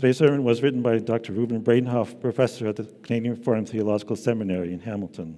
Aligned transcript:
Today's 0.00 0.16
sermon 0.16 0.44
was 0.44 0.62
written 0.62 0.80
by 0.80 0.96
Dr. 0.96 1.34
Reuben 1.34 1.60
Bredenhof, 1.60 2.22
professor 2.22 2.66
at 2.66 2.76
the 2.76 2.84
Canadian 2.84 3.34
Reformed 3.34 3.68
Theological 3.68 4.16
Seminary 4.16 4.72
in 4.72 4.80
Hamilton. 4.80 5.36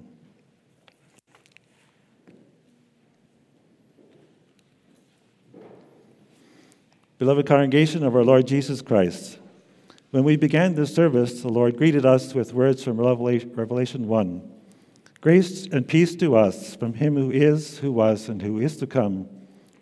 Beloved 7.19 7.45
congregation 7.45 8.05
of 8.05 8.15
our 8.15 8.23
Lord 8.23 8.47
Jesus 8.47 8.83
Christ, 8.83 9.41
when 10.13 10.23
we 10.23 10.37
began 10.37 10.77
this 10.77 10.95
service, 10.95 11.43
the 11.43 11.49
Lord 11.49 11.77
greeted 11.77 12.07
us 12.07 12.33
with 12.33 12.55
words 12.55 12.85
from 12.85 13.01
Revelation 13.01 14.07
1 14.07 14.53
Grace 15.21 15.67
and 15.73 15.89
peace 15.89 16.15
to 16.15 16.37
us 16.37 16.77
from 16.77 16.95
him 16.95 17.17
who 17.17 17.33
is, 17.33 17.79
who 17.79 17.91
was, 17.91 18.29
and 18.29 18.41
who 18.41 18.61
is 18.61 18.77
to 18.77 18.87
come, 18.87 19.29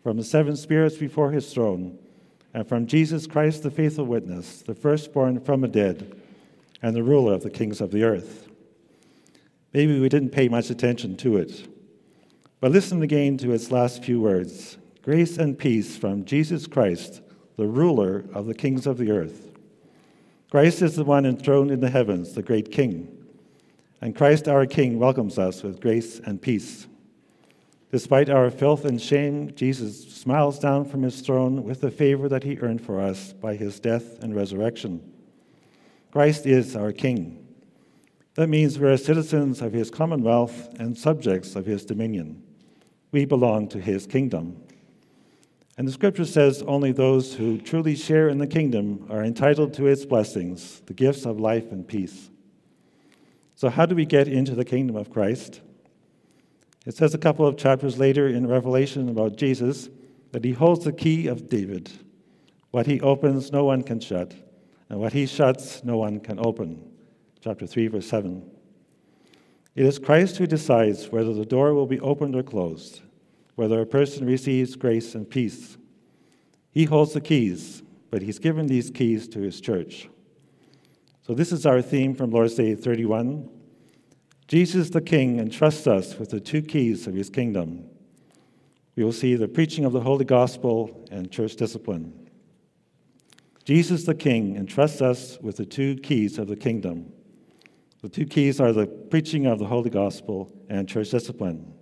from 0.02 0.16
the 0.16 0.24
seven 0.24 0.56
spirits 0.56 0.96
before 0.96 1.32
his 1.32 1.52
throne, 1.52 1.98
and 2.52 2.68
from 2.68 2.86
Jesus 2.86 3.26
Christ, 3.26 3.62
the 3.62 3.70
faithful 3.70 4.04
witness, 4.04 4.62
the 4.62 4.74
firstborn 4.74 5.40
from 5.40 5.60
the 5.60 5.68
dead, 5.68 6.20
and 6.82 6.96
the 6.96 7.02
ruler 7.02 7.34
of 7.34 7.42
the 7.42 7.50
kings 7.50 7.80
of 7.80 7.90
the 7.90 8.02
earth. 8.02 8.48
Maybe 9.72 10.00
we 10.00 10.08
didn't 10.08 10.30
pay 10.30 10.48
much 10.48 10.70
attention 10.70 11.16
to 11.18 11.36
it, 11.36 11.68
but 12.60 12.72
listen 12.72 13.02
again 13.02 13.38
to 13.38 13.52
its 13.52 13.70
last 13.70 14.02
few 14.04 14.20
words 14.20 14.78
Grace 15.02 15.38
and 15.38 15.58
peace 15.58 15.96
from 15.96 16.24
Jesus 16.24 16.66
Christ, 16.66 17.22
the 17.56 17.66
ruler 17.66 18.24
of 18.34 18.46
the 18.46 18.54
kings 18.54 18.86
of 18.86 18.98
the 18.98 19.10
earth. 19.10 19.50
Christ 20.50 20.82
is 20.82 20.96
the 20.96 21.04
one 21.04 21.24
enthroned 21.24 21.70
in 21.70 21.80
the 21.80 21.90
heavens, 21.90 22.32
the 22.32 22.42
great 22.42 22.72
King. 22.72 23.16
And 24.00 24.16
Christ 24.16 24.48
our 24.48 24.66
King 24.66 24.98
welcomes 24.98 25.38
us 25.38 25.62
with 25.62 25.80
grace 25.80 26.18
and 26.18 26.42
peace. 26.42 26.86
Despite 27.90 28.30
our 28.30 28.50
filth 28.50 28.84
and 28.84 29.00
shame, 29.00 29.52
Jesus 29.56 30.14
smiles 30.14 30.60
down 30.60 30.84
from 30.84 31.02
his 31.02 31.20
throne 31.22 31.64
with 31.64 31.80
the 31.80 31.90
favor 31.90 32.28
that 32.28 32.44
he 32.44 32.58
earned 32.58 32.82
for 32.82 33.00
us 33.00 33.32
by 33.32 33.56
his 33.56 33.80
death 33.80 34.22
and 34.22 34.34
resurrection. 34.34 35.12
Christ 36.12 36.46
is 36.46 36.76
our 36.76 36.92
King. 36.92 37.46
That 38.34 38.48
means 38.48 38.78
we're 38.78 38.96
citizens 38.96 39.60
of 39.60 39.72
his 39.72 39.90
commonwealth 39.90 40.68
and 40.78 40.96
subjects 40.96 41.56
of 41.56 41.66
his 41.66 41.84
dominion. 41.84 42.42
We 43.10 43.24
belong 43.24 43.68
to 43.68 43.80
his 43.80 44.06
kingdom. 44.06 44.62
And 45.76 45.88
the 45.88 45.92
scripture 45.92 46.24
says 46.24 46.62
only 46.62 46.92
those 46.92 47.34
who 47.34 47.58
truly 47.58 47.96
share 47.96 48.28
in 48.28 48.38
the 48.38 48.46
kingdom 48.46 49.06
are 49.10 49.24
entitled 49.24 49.74
to 49.74 49.86
its 49.86 50.04
blessings, 50.04 50.80
the 50.86 50.94
gifts 50.94 51.26
of 51.26 51.40
life 51.40 51.72
and 51.72 51.86
peace. 51.86 52.30
So, 53.56 53.68
how 53.68 53.86
do 53.86 53.94
we 53.94 54.04
get 54.04 54.28
into 54.28 54.54
the 54.54 54.64
kingdom 54.64 54.94
of 54.94 55.10
Christ? 55.10 55.60
It 56.86 56.96
says 56.96 57.14
a 57.14 57.18
couple 57.18 57.46
of 57.46 57.56
chapters 57.56 57.98
later 57.98 58.28
in 58.28 58.46
Revelation 58.46 59.08
about 59.08 59.36
Jesus 59.36 59.88
that 60.32 60.44
he 60.44 60.52
holds 60.52 60.84
the 60.84 60.92
key 60.92 61.26
of 61.26 61.48
David. 61.48 61.90
What 62.70 62.86
he 62.86 63.00
opens, 63.00 63.52
no 63.52 63.64
one 63.64 63.82
can 63.82 64.00
shut, 64.00 64.32
and 64.88 65.00
what 65.00 65.12
he 65.12 65.26
shuts, 65.26 65.84
no 65.84 65.98
one 65.98 66.20
can 66.20 66.38
open. 66.38 66.82
Chapter 67.40 67.66
3, 67.66 67.88
verse 67.88 68.06
7. 68.06 68.48
It 69.74 69.86
is 69.86 69.98
Christ 69.98 70.36
who 70.36 70.46
decides 70.46 71.10
whether 71.10 71.34
the 71.34 71.44
door 71.44 71.74
will 71.74 71.86
be 71.86 72.00
opened 72.00 72.36
or 72.36 72.42
closed 72.42 73.02
whether 73.60 73.82
a 73.82 73.86
person 73.86 74.26
receives 74.26 74.74
grace 74.74 75.14
and 75.14 75.28
peace. 75.28 75.76
He 76.70 76.84
holds 76.84 77.12
the 77.12 77.20
keys, 77.20 77.82
but 78.10 78.22
he's 78.22 78.38
given 78.38 78.66
these 78.66 78.90
keys 78.90 79.28
to 79.28 79.40
his 79.40 79.60
church. 79.60 80.08
So, 81.26 81.34
this 81.34 81.52
is 81.52 81.66
our 81.66 81.82
theme 81.82 82.14
from 82.14 82.30
Lord's 82.30 82.54
Day 82.54 82.74
31. 82.74 83.50
Jesus 84.50 84.90
the 84.90 85.00
King 85.00 85.38
entrusts 85.38 85.86
us 85.86 86.18
with 86.18 86.30
the 86.30 86.40
two 86.40 86.60
keys 86.60 87.06
of 87.06 87.14
his 87.14 87.30
kingdom. 87.30 87.84
We 88.96 89.04
will 89.04 89.12
see 89.12 89.36
the 89.36 89.46
preaching 89.46 89.84
of 89.84 89.92
the 89.92 90.00
Holy 90.00 90.24
Gospel 90.24 91.06
and 91.12 91.30
church 91.30 91.54
discipline. 91.54 92.28
Jesus 93.64 94.02
the 94.02 94.14
King 94.16 94.56
entrusts 94.56 95.00
us 95.02 95.38
with 95.40 95.56
the 95.56 95.64
two 95.64 95.94
keys 95.98 96.36
of 96.36 96.48
the 96.48 96.56
kingdom. 96.56 97.12
The 98.02 98.08
two 98.08 98.26
keys 98.26 98.60
are 98.60 98.72
the 98.72 98.88
preaching 98.88 99.46
of 99.46 99.60
the 99.60 99.66
Holy 99.66 99.88
Gospel 99.88 100.52
and 100.68 100.88
church 100.88 101.10
discipline. 101.10 101.72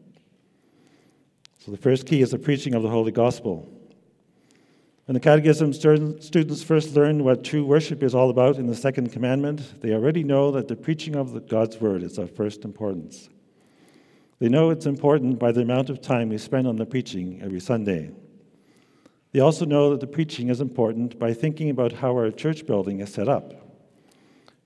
So 1.60 1.70
the 1.70 1.78
first 1.78 2.04
key 2.04 2.20
is 2.20 2.32
the 2.32 2.38
preaching 2.38 2.74
of 2.74 2.82
the 2.82 2.90
Holy 2.90 3.12
Gospel. 3.12 3.77
When 5.08 5.14
the 5.14 5.20
Catechism 5.20 5.72
students 5.72 6.62
first 6.62 6.94
learn 6.94 7.24
what 7.24 7.42
true 7.42 7.64
worship 7.64 8.02
is 8.02 8.14
all 8.14 8.28
about 8.28 8.56
in 8.56 8.66
the 8.66 8.74
second 8.74 9.10
commandment, 9.10 9.80
they 9.80 9.94
already 9.94 10.22
know 10.22 10.50
that 10.50 10.68
the 10.68 10.76
preaching 10.76 11.16
of 11.16 11.48
God's 11.48 11.80
Word 11.80 12.02
is 12.02 12.18
of 12.18 12.36
first 12.36 12.62
importance. 12.62 13.30
They 14.38 14.50
know 14.50 14.68
it's 14.68 14.84
important 14.84 15.38
by 15.38 15.50
the 15.52 15.62
amount 15.62 15.88
of 15.88 16.02
time 16.02 16.28
we 16.28 16.36
spend 16.36 16.66
on 16.66 16.76
the 16.76 16.84
preaching 16.84 17.40
every 17.42 17.58
Sunday. 17.58 18.10
They 19.32 19.40
also 19.40 19.64
know 19.64 19.88
that 19.92 20.00
the 20.00 20.06
preaching 20.06 20.50
is 20.50 20.60
important 20.60 21.18
by 21.18 21.32
thinking 21.32 21.70
about 21.70 21.94
how 21.94 22.10
our 22.10 22.30
church 22.30 22.66
building 22.66 23.00
is 23.00 23.10
set 23.10 23.30
up. 23.30 23.54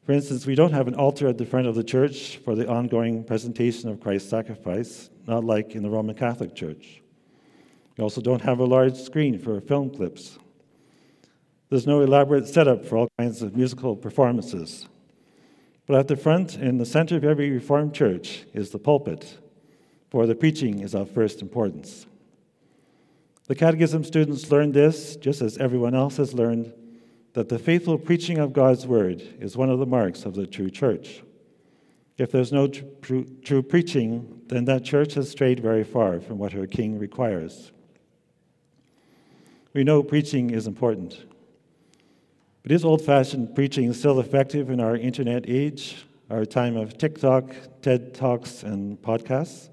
For 0.04 0.10
instance, 0.10 0.44
we 0.44 0.56
don't 0.56 0.72
have 0.72 0.88
an 0.88 0.97
altar 0.97 1.28
at 1.28 1.38
the 1.38 1.47
front 1.47 1.69
of 1.69 1.76
the 1.76 1.84
church 1.84 2.38
for 2.38 2.56
the 2.56 2.69
ongoing 2.69 3.22
presentation 3.22 3.88
of 3.88 4.00
Christ's 4.00 4.30
sacrifice, 4.30 5.09
not 5.24 5.44
like 5.44 5.76
in 5.76 5.84
the 5.84 5.91
Roman 5.91 6.16
Catholic 6.16 6.56
Church. 6.56 7.01
We 7.97 8.03
also 8.03 8.20
don't 8.20 8.42
have 8.42 8.58
a 8.58 8.64
large 8.64 8.97
screen 8.97 9.38
for 9.38 9.60
film 9.60 9.91
clips. 9.91 10.38
There's 11.69 11.86
no 11.86 12.00
elaborate 12.00 12.47
setup 12.48 12.84
for 12.84 12.97
all 12.97 13.08
kinds 13.19 13.42
of 13.42 13.56
musical 13.56 13.97
performances. 13.97 14.88
But 15.86 15.98
at 15.98 16.08
the 16.08 16.16
front, 16.16 16.56
in 16.56 16.78
the 16.78 16.86
center 16.86 17.16
of 17.16 17.25
every 17.25 17.50
Reformed 17.50 17.94
church, 17.94 18.44
is 18.54 18.70
the 18.70 18.78
pulpit, 18.78 19.38
for 20.10 20.26
the 20.26 20.34
preaching 20.34 20.80
is 20.80 20.94
of 20.94 21.10
first 21.10 21.42
importance. 21.42 22.06
The 23.47 23.54
Catechism 23.54 24.04
students 24.04 24.50
learned 24.50 24.74
this, 24.74 25.16
just 25.16 25.42
as 25.42 25.59
everyone 25.59 25.94
else 25.94 26.16
has 26.16 26.32
learned, 26.32 26.72
that 27.34 27.48
the 27.48 27.59
faithful 27.59 27.98
preaching 27.98 28.38
of 28.38 28.53
God's 28.53 28.86
Word 28.86 29.22
is 29.41 29.56
one 29.56 29.70
of 29.70 29.78
the 29.78 29.86
marks 29.86 30.24
of 30.24 30.34
the 30.34 30.47
true 30.47 30.70
church. 30.70 31.22
If 32.19 32.30
there's 32.30 32.53
no 32.53 32.69
true, 32.69 33.26
true 33.42 33.62
preaching, 33.62 34.42
then 34.47 34.66
that 34.66 34.84
church 34.84 35.14
has 35.14 35.30
strayed 35.30 35.60
very 35.60 35.82
far 35.82 36.20
from 36.20 36.38
what 36.38 36.53
her 36.53 36.66
king 36.66 36.98
requires. 36.98 37.72
We 39.75 39.84
know 39.84 40.03
preaching 40.03 40.50
is 40.50 40.66
important. 40.66 41.25
But 42.62 42.72
is 42.72 42.84
old 42.84 43.03
fashioned 43.03 43.55
preaching 43.55 43.93
still 43.94 44.21
effective 44.21 44.69
in 44.69 44.81
our 44.81 44.97
internet 44.97 45.49
age, 45.49 46.05
our 46.28 46.44
time 46.44 46.77
of 46.77 46.99
TikTok, 46.99 47.55
TED 47.81 48.15
Talks, 48.15 48.62
and 48.62 49.00
podcasts? 49.00 49.71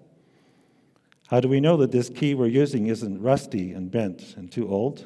How 1.28 1.40
do 1.42 1.48
we 1.48 1.60
know 1.60 1.78
that 1.78 1.92
this 1.92 2.10
key 2.10 2.34
we're 2.34 2.48
using 2.48 2.88
isn't 2.88 3.22
rusty 3.22 3.74
and 3.74 3.92
bent 3.92 4.36
and 4.38 4.50
too 4.52 4.70
old? 4.70 5.06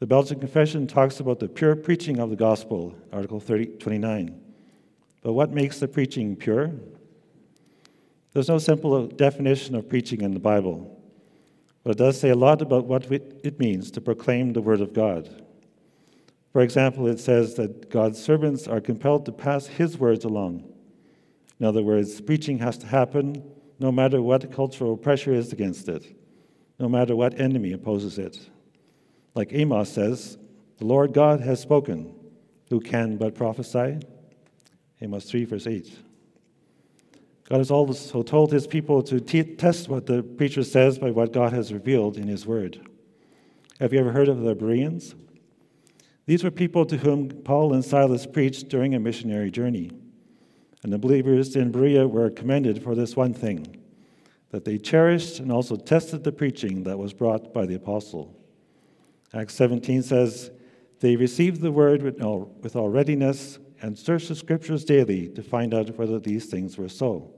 The 0.00 0.06
Belgian 0.06 0.40
Confession 0.40 0.86
talks 0.86 1.20
about 1.20 1.38
the 1.38 1.48
pure 1.48 1.76
preaching 1.76 2.18
of 2.18 2.30
the 2.30 2.36
gospel, 2.36 2.94
Article 3.12 3.40
30, 3.40 3.66
29. 3.78 4.40
But 5.22 5.34
what 5.34 5.52
makes 5.52 5.78
the 5.78 5.88
preaching 5.88 6.34
pure? 6.34 6.72
There's 8.32 8.48
no 8.48 8.58
simple 8.58 9.06
definition 9.06 9.74
of 9.76 9.88
preaching 9.88 10.22
in 10.22 10.34
the 10.34 10.40
Bible, 10.40 10.93
but 11.84 11.92
it 11.92 11.98
does 11.98 12.18
say 12.18 12.30
a 12.30 12.34
lot 12.34 12.62
about 12.62 12.86
what 12.86 13.04
it 13.12 13.60
means 13.60 13.90
to 13.92 14.00
proclaim 14.00 14.52
the 14.52 14.62
Word 14.62 14.80
of 14.80 14.94
God. 14.94 15.42
For 16.52 16.62
example, 16.62 17.06
it 17.06 17.20
says 17.20 17.54
that 17.54 17.90
God's 17.90 18.20
servants 18.22 18.66
are 18.66 18.80
compelled 18.80 19.26
to 19.26 19.32
pass 19.32 19.66
His 19.66 19.98
words 19.98 20.24
along. 20.24 20.64
In 21.60 21.66
other 21.66 21.82
words, 21.82 22.20
preaching 22.20 22.58
has 22.58 22.78
to 22.78 22.86
happen 22.86 23.42
no 23.78 23.92
matter 23.92 24.22
what 24.22 24.50
cultural 24.50 24.96
pressure 24.96 25.34
is 25.34 25.52
against 25.52 25.88
it, 25.88 26.16
no 26.78 26.88
matter 26.88 27.14
what 27.14 27.38
enemy 27.38 27.72
opposes 27.72 28.18
it. 28.18 28.38
Like 29.34 29.52
Amos 29.52 29.90
says, 29.90 30.38
the 30.78 30.86
Lord 30.86 31.12
God 31.12 31.40
has 31.40 31.60
spoken. 31.60 32.14
Who 32.70 32.80
can 32.80 33.16
but 33.16 33.34
prophesy? 33.34 33.98
Amos 35.00 35.24
3, 35.24 35.44
verse 35.44 35.66
8. 35.66 35.98
God 37.48 37.58
has 37.58 37.70
also 37.70 38.22
told 38.22 38.52
his 38.52 38.66
people 38.66 39.02
to 39.02 39.20
test 39.20 39.88
what 39.88 40.06
the 40.06 40.22
preacher 40.22 40.64
says 40.64 40.98
by 40.98 41.10
what 41.10 41.32
God 41.32 41.52
has 41.52 41.72
revealed 41.72 42.16
in 42.16 42.26
his 42.26 42.46
word. 42.46 42.80
Have 43.80 43.92
you 43.92 44.00
ever 44.00 44.12
heard 44.12 44.28
of 44.28 44.40
the 44.40 44.54
Bereans? 44.54 45.14
These 46.26 46.42
were 46.42 46.50
people 46.50 46.86
to 46.86 46.96
whom 46.96 47.28
Paul 47.28 47.74
and 47.74 47.84
Silas 47.84 48.24
preached 48.24 48.68
during 48.68 48.94
a 48.94 49.00
missionary 49.00 49.50
journey. 49.50 49.90
And 50.82 50.92
the 50.92 50.98
believers 50.98 51.54
in 51.54 51.70
Berea 51.70 52.08
were 52.08 52.30
commended 52.30 52.82
for 52.82 52.94
this 52.94 53.16
one 53.16 53.34
thing 53.34 53.80
that 54.50 54.64
they 54.64 54.78
cherished 54.78 55.40
and 55.40 55.50
also 55.50 55.74
tested 55.74 56.22
the 56.22 56.30
preaching 56.30 56.84
that 56.84 56.98
was 56.98 57.12
brought 57.12 57.52
by 57.52 57.66
the 57.66 57.74
apostle. 57.74 58.34
Acts 59.34 59.54
17 59.54 60.02
says, 60.02 60.50
They 61.00 61.16
received 61.16 61.60
the 61.60 61.72
word 61.72 62.02
with 62.02 62.22
all, 62.22 62.56
with 62.62 62.76
all 62.76 62.88
readiness 62.88 63.58
and 63.80 63.98
searched 63.98 64.28
the 64.28 64.34
scriptures 64.34 64.84
daily 64.84 65.28
to 65.28 65.42
find 65.42 65.74
out 65.74 65.96
whether 65.98 66.18
these 66.18 66.46
things 66.46 66.78
were 66.78 66.88
so. 66.88 67.30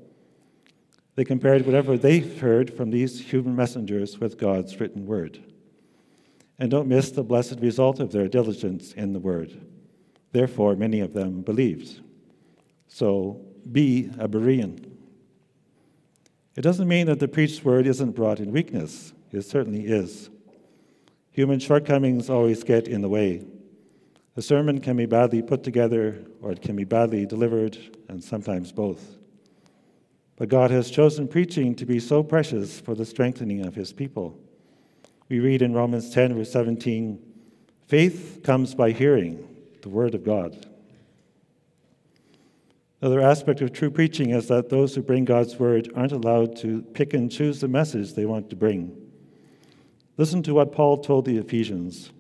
They 1.17 1.25
compared 1.25 1.65
whatever 1.65 1.97
they 1.97 2.19
heard 2.19 2.73
from 2.73 2.91
these 2.91 3.21
human 3.21 3.57
messengers 3.57 4.19
with 4.19 4.39
God's 4.39 4.79
written 4.79 5.07
word. 5.07 5.43
And 6.59 6.71
don't 6.71 6.89
miss 6.89 7.11
the 7.11 7.23
blessed 7.23 7.61
result 7.61 8.01
of 8.01 8.13
their 8.13 8.29
diligence 8.29 8.93
in 8.93 9.13
the 9.13 9.19
word. 9.19 9.61
Therefore, 10.33 10.77
many 10.77 11.01
of 11.01 11.15
them 11.15 11.41
believed. 11.41 12.01
So, 12.89 13.41
be 13.71 14.11
a 14.19 14.29
Berean. 14.29 14.93
It 16.55 16.63
doesn't 16.63 16.89
mean 16.89 17.07
that 17.07 17.21
the 17.21 17.29
preached 17.29 17.65
word 17.65 17.87
isn't 17.87 18.13
brought 18.13 18.41
in 18.41 18.53
weakness, 18.53 19.13
it 19.33 19.43
certainly 19.43 19.87
is. 19.87 20.31
Human 21.31 21.59
shortcomings 21.59 22.31
always 22.31 22.65
get 22.65 22.89
in 22.89 23.03
the 23.03 23.09
way. 23.09 23.45
A 24.37 24.43
sermon 24.43 24.81
can 24.81 24.97
be 24.97 25.07
badly 25.07 25.41
put 25.41 25.63
together 25.63 26.23
or 26.43 26.53
it 26.53 26.61
can 26.61 26.77
be 26.77 26.85
badly 26.85 27.25
delivered, 27.25 27.79
and 28.09 28.23
sometimes 28.23 28.71
both. 28.71 29.17
But 30.37 30.51
God 30.51 30.71
has 30.71 30.91
chosen 30.91 31.27
preaching 31.27 31.75
to 31.77 31.87
be 31.87 31.99
so 31.99 32.23
precious 32.23 32.79
for 32.79 32.95
the 32.95 33.07
strengthening 33.07 33.65
of 33.65 33.75
his 33.75 33.95
people. 33.95 34.39
We 35.31 35.41
read 35.41 35.63
in 35.63 35.73
Romans 35.73 36.11
10, 36.11 36.35
verse 36.35 36.53
17 36.53 37.23
faith 37.87 38.41
comes 38.43 38.75
by 38.75 38.91
hearing 38.91 39.49
the 39.81 39.89
word 39.89 40.15
of 40.15 40.25
God. 40.25 40.67
Another 43.01 43.21
aspect 43.21 43.61
of 43.61 43.73
true 43.73 43.91
preaching 43.91 44.31
is 44.31 44.49
that 44.49 44.69
those 44.69 44.95
who 44.95 45.03
bring 45.03 45.25
God's 45.25 45.59
word 45.59 45.91
aren't 45.95 46.13
allowed 46.13 46.57
to 46.57 46.83
pick 46.83 47.15
and 47.15 47.31
choose 47.31 47.61
the 47.61 47.69
message 47.69 48.13
they 48.13 48.27
want 48.27 48.51
to 48.51 48.57
bring. 48.57 48.95
Listen 50.17 50.43
to 50.43 50.55
what 50.55 50.73
Paul 50.73 50.99
told 50.99 51.25
the 51.25 51.39
Ephesians 51.39 52.11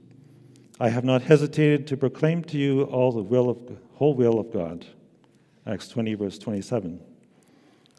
I 0.78 0.90
have 0.90 1.04
not 1.04 1.22
hesitated 1.22 1.86
to 1.86 1.96
proclaim 1.96 2.44
to 2.44 2.58
you 2.58 2.82
all 2.82 3.10
the 3.10 3.22
will 3.22 3.48
of, 3.48 3.58
whole 3.94 4.14
will 4.14 4.38
of 4.38 4.52
God. 4.52 4.84
Acts 5.66 5.88
20, 5.88 6.14
verse 6.14 6.38
27. 6.38 7.00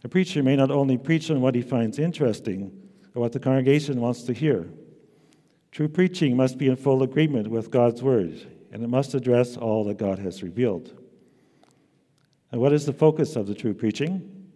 A 0.04 0.08
preacher 0.08 0.44
may 0.44 0.56
not 0.56 0.70
only 0.70 0.98
preach 0.98 1.32
on 1.32 1.42
what 1.42 1.56
he 1.56 1.62
finds 1.64 1.98
interesting 1.98 2.72
or 3.16 3.22
what 3.22 3.32
the 3.32 3.40
congregation 3.40 4.00
wants 4.00 4.24
to 4.24 4.34
hear. 4.34 4.70
True 5.72 5.88
preaching 5.88 6.38
must 6.38 6.60
be 6.60 6.68
in 6.68 6.76
full 6.76 7.02
agreement 7.02 7.48
with 7.50 7.72
God's 7.72 8.04
word, 8.04 8.46
and 8.72 8.84
it 8.84 8.90
must 8.90 9.16
address 9.16 9.58
all 9.58 9.84
that 9.86 9.98
God 9.98 10.20
has 10.20 10.44
revealed. 10.44 10.94
And 12.52 12.62
what 12.62 12.74
is 12.74 12.86
the 12.86 12.94
focus 12.94 13.36
of 13.36 13.48
the 13.48 13.56
true 13.56 13.74
preaching? 13.74 14.50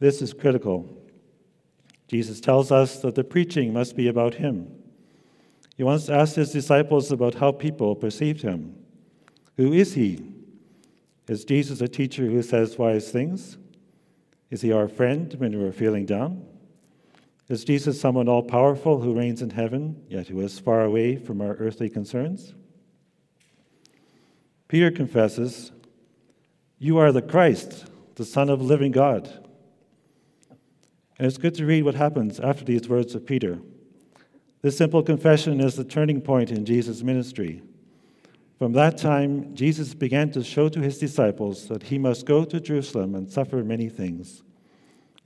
This 0.00 0.20
is 0.20 0.34
critical. 0.34 0.98
Jesus 2.08 2.40
tells 2.40 2.72
us 2.72 3.00
that 3.00 3.14
the 3.14 3.24
preaching 3.24 3.72
must 3.72 3.96
be 3.96 4.08
about 4.08 4.34
Him. 4.34 4.81
He 5.76 5.82
once 5.82 6.08
asked 6.08 6.36
His 6.36 6.52
disciples 6.52 7.10
about 7.10 7.34
how 7.34 7.52
people 7.52 7.94
perceived 7.94 8.42
Him. 8.42 8.76
Who 9.56 9.72
is 9.72 9.94
He? 9.94 10.32
Is 11.28 11.44
Jesus 11.44 11.80
a 11.80 11.88
teacher 11.88 12.26
who 12.26 12.42
says 12.42 12.78
wise 12.78 13.10
things? 13.10 13.56
Is 14.50 14.60
he 14.60 14.70
our 14.70 14.86
friend 14.86 15.34
when 15.38 15.58
we're 15.58 15.72
feeling 15.72 16.04
down? 16.04 16.44
Is 17.48 17.64
Jesus 17.64 17.98
someone 17.98 18.28
all 18.28 18.42
powerful 18.42 19.00
who 19.00 19.14
reigns 19.14 19.40
in 19.40 19.48
heaven, 19.48 20.04
yet 20.08 20.28
who 20.28 20.40
is 20.40 20.58
far 20.58 20.84
away 20.84 21.16
from 21.16 21.40
our 21.40 21.54
earthly 21.54 21.88
concerns? 21.88 22.54
Peter 24.68 24.90
confesses, 24.90 25.72
You 26.78 26.98
are 26.98 27.12
the 27.12 27.22
Christ, 27.22 27.86
the 28.16 28.26
Son 28.26 28.50
of 28.50 28.58
the 28.58 28.64
living 28.66 28.92
God. 28.92 29.26
And 31.18 31.26
it's 31.26 31.38
good 31.38 31.54
to 31.54 31.64
read 31.64 31.84
what 31.84 31.94
happens 31.94 32.40
after 32.40 32.62
these 32.64 32.90
words 32.90 33.14
of 33.14 33.26
Peter. 33.26 33.58
This 34.62 34.76
simple 34.76 35.02
confession 35.02 35.60
is 35.60 35.74
the 35.74 35.84
turning 35.84 36.20
point 36.20 36.52
in 36.52 36.64
Jesus' 36.64 37.02
ministry. 37.02 37.62
From 38.58 38.72
that 38.74 38.96
time, 38.96 39.56
Jesus 39.56 39.92
began 39.92 40.30
to 40.30 40.44
show 40.44 40.68
to 40.68 40.80
his 40.80 40.98
disciples 40.98 41.66
that 41.66 41.82
he 41.82 41.98
must 41.98 42.26
go 42.26 42.44
to 42.44 42.60
Jerusalem 42.60 43.16
and 43.16 43.28
suffer 43.28 43.64
many 43.64 43.88
things, 43.88 44.44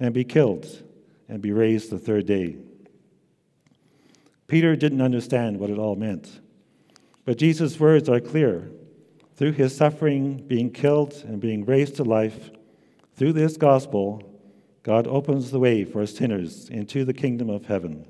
and 0.01 0.15
be 0.15 0.25
killed, 0.25 0.83
and 1.29 1.43
be 1.43 1.53
raised 1.53 1.91
the 1.91 1.99
third 1.99 2.25
day. 2.25 2.57
Peter 4.47 4.75
didn't 4.75 5.03
understand 5.03 5.59
what 5.59 5.69
it 5.69 5.79
all 5.79 5.97
meant, 5.97 6.41
but 7.27 7.37
Jesus' 7.37 7.79
words 7.79 8.09
are 8.09 8.21
clear. 8.21 8.71
Through 9.35 9.53
his 9.53 9.77
suffering, 9.77 10.39
being 10.47 10.71
killed, 10.71 11.13
and 11.27 11.41
being 11.41 11.67
raised 11.67 11.97
to 11.97 12.05
life, 12.05 12.49
through 13.17 13.35
this 13.35 13.59
gospel, 13.59 14.23
God 14.83 15.07
opens 15.07 15.51
the 15.51 15.59
way 15.59 15.85
for 15.85 16.07
sinners 16.07 16.71
into 16.71 17.05
the 17.05 17.13
kingdom 17.13 17.51
of 17.51 17.67
heaven. 17.67 18.07